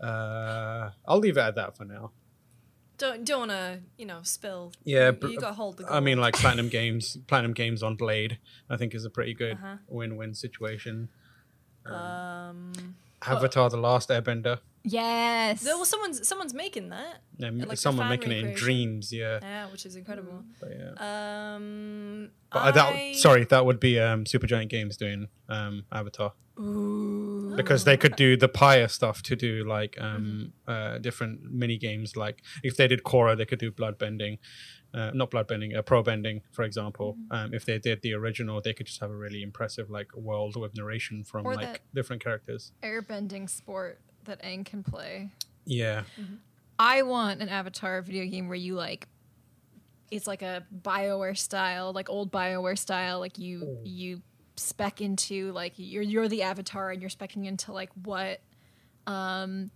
[0.00, 2.10] Uh, I'll leave it at that for now.
[2.98, 4.72] Don't don't want to you know spill.
[4.84, 5.92] Yeah, you, you got to hold the.
[5.92, 8.38] I mean, like Platinum Games, Platinum Games on Blade.
[8.70, 9.76] I think is a pretty good Uh-huh.
[9.88, 11.08] win-win situation.
[11.86, 12.72] um,
[13.26, 14.58] Avatar: The Last Airbender.
[14.84, 15.62] Yes.
[15.62, 17.22] there was someone's someone's making that.
[17.42, 19.12] Um, Like someone making it in dreams.
[19.12, 19.38] Yeah.
[19.40, 20.42] Yeah, which is incredible.
[20.60, 21.54] But yeah.
[21.54, 26.32] Um, But uh, that sorry, that would be um, Supergiant Games doing um, Avatar.
[26.58, 27.11] Ooh.
[27.56, 32.16] Because they could do the Pyre stuff to do like um uh different mini games
[32.16, 34.38] like if they did Korra they could do bloodbending
[34.94, 37.16] uh, not bloodbending uh, pro bending for example.
[37.30, 40.54] Um if they did the original they could just have a really impressive like world
[40.56, 42.72] with narration from Or like different characters.
[42.82, 45.30] airbending sport that Aang can play.
[45.64, 46.02] yeah.
[46.78, 49.06] I want an Avatar video game where you like
[50.10, 54.20] it's like a BioWare style, like old BioWare style, like you you
[54.56, 58.40] spec into like you're you're the avatar and you're specking into like what
[59.06, 59.70] um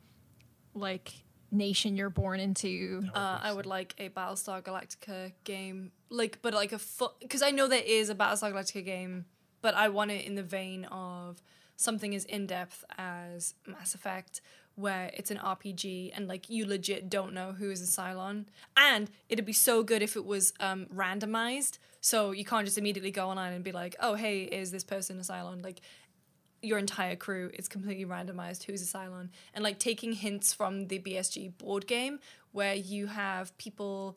[0.74, 1.12] like
[1.50, 3.04] nation you're born into.
[3.14, 7.50] Uh, I would like a Battlestar Galactica game, like, but like a full, because I
[7.50, 9.26] know there is a Battlestar Galactica game,
[9.62, 11.42] but I want it in the vein of
[11.76, 14.40] something as in depth as Mass Effect,
[14.74, 18.46] where it's an RPG and like you legit don't know who is a Cylon,
[18.76, 23.10] and it'd be so good if it was um, randomized, so you can't just immediately
[23.10, 25.64] go online and be like, oh hey, is this person a Cylon?
[25.64, 25.80] Like
[26.62, 29.30] your entire crew is completely randomized who's a Cylon.
[29.52, 32.20] And like taking hints from the BSG board game
[32.52, 34.16] where you have people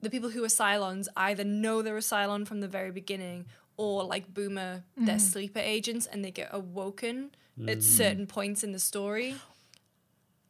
[0.00, 3.46] the people who are Cylons either know they're a Cylon from the very beginning
[3.76, 5.18] or like Boomer, they're mm-hmm.
[5.18, 7.32] sleeper agents and they get awoken
[7.66, 7.82] at mm.
[7.82, 9.34] certain points in the story.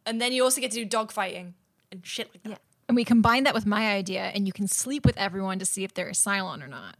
[0.04, 1.54] And then you also get to do dogfighting
[1.90, 2.60] and shit like that.
[2.88, 5.82] And we combine that with my idea and you can sleep with everyone to see
[5.84, 6.96] if they're a Cylon or not.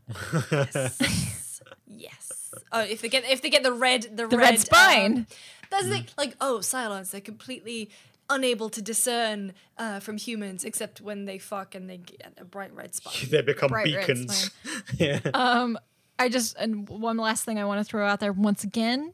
[0.50, 1.62] Yes.
[1.88, 2.52] Yes.
[2.72, 5.26] Oh, if they get if they get the red the, The red um, spine.
[5.70, 6.06] that's the thing.
[6.18, 7.90] Like oh, Cylons, they're completely
[8.28, 12.74] unable to discern uh, from humans except when they fuck and they get a bright
[12.74, 13.30] red spine.
[13.30, 14.50] they become Bright beacons
[14.98, 15.78] yeah Um,
[16.18, 19.12] I just and one last thing I want to throw out there once again,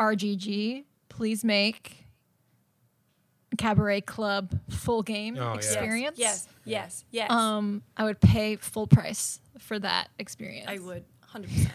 [0.00, 2.05] RGG, please make
[3.56, 6.18] Cabaret Club full game Oh, experience.
[6.18, 7.30] Yes, yes, yes.
[7.30, 10.68] Um, I would pay full price for that experience.
[10.68, 11.72] I would, hundred percent.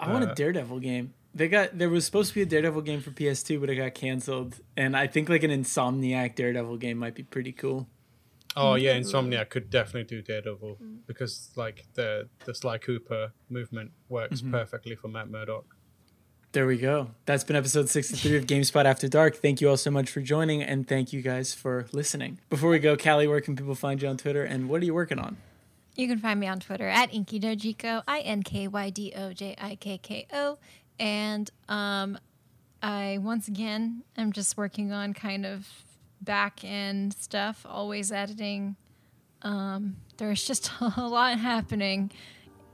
[0.00, 1.14] I want Uh, a Daredevil game.
[1.34, 3.94] They got there was supposed to be a Daredevil game for PS2, but it got
[3.94, 4.56] canceled.
[4.76, 7.86] And I think like an Insomniac Daredevil game might be pretty cool.
[8.56, 14.40] oh yeah Insomniac could definitely do daredevil because like the the sly cooper movement works
[14.40, 15.76] perfectly for matt murdock
[16.58, 17.10] There we go.
[17.24, 19.36] That's been episode 63 of GameSpot After Dark.
[19.36, 22.40] Thank you all so much for joining, and thank you guys for listening.
[22.50, 24.92] Before we go, Kallie, where can people find you on Twitter, and what are you
[24.92, 25.36] working on?
[25.94, 29.54] You can find me on Twitter at Inkydojikko, I N K Y D O J
[29.56, 30.58] I K K O.
[30.98, 32.18] And um,
[32.82, 35.68] I, once again, am just working on kind of
[36.20, 38.74] back end stuff, always editing.
[39.42, 42.10] Um, there's just a lot happening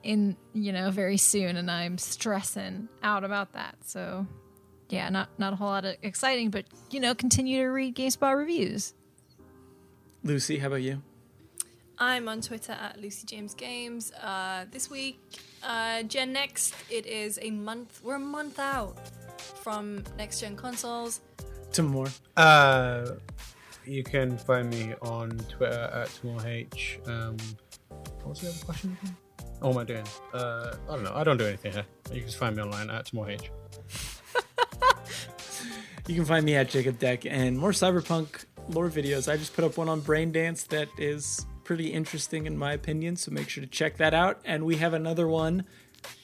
[0.04, 3.76] in, you know, very soon, and I'm stressing out about that.
[3.84, 4.26] So,
[4.90, 8.36] yeah, not not a whole lot of exciting, but you know, continue to read GameSpot
[8.36, 8.94] reviews.
[10.22, 11.02] Lucy, how about you?
[11.98, 14.12] I'm on Twitter at Lucy James Games.
[14.12, 15.20] Uh, this week,
[15.62, 18.00] uh, Gen Next, it is a month.
[18.02, 18.96] We're a month out
[19.62, 21.20] from next gen consoles.
[21.70, 22.08] Some more.
[22.36, 23.12] Uh,
[23.86, 27.08] you can find me on Twitter at TamoorH.
[27.08, 27.36] Um,
[27.88, 29.16] what was the other question again?
[29.64, 30.04] Oh, am I doing?
[30.34, 31.12] Uh, I don't know.
[31.14, 31.86] I don't do anything here.
[32.12, 33.48] You can just find me online at TamoorH.
[36.06, 39.32] You can find me at Jacob Deck and more Cyberpunk lore videos.
[39.32, 43.16] I just put up one on Brain Dance that is pretty interesting in my opinion,
[43.16, 44.38] so make sure to check that out.
[44.44, 45.64] And we have another one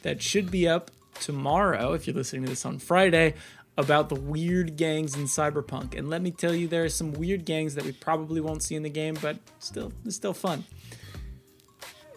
[0.03, 3.33] that should be up tomorrow if you're listening to this on Friday
[3.79, 5.97] about the weird gangs in Cyberpunk.
[5.97, 8.75] And let me tell you, there are some weird gangs that we probably won't see
[8.75, 10.65] in the game, but still, it's still fun.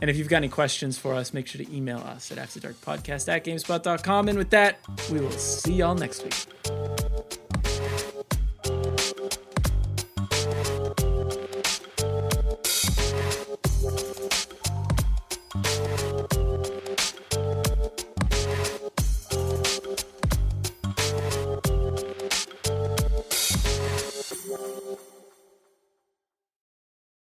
[0.03, 3.29] And if you've got any questions for us, make sure to email us at afterdarkpodcast
[3.29, 4.27] at gamespot.com.
[4.27, 4.79] And with that,
[5.09, 7.32] we will see y'all next week.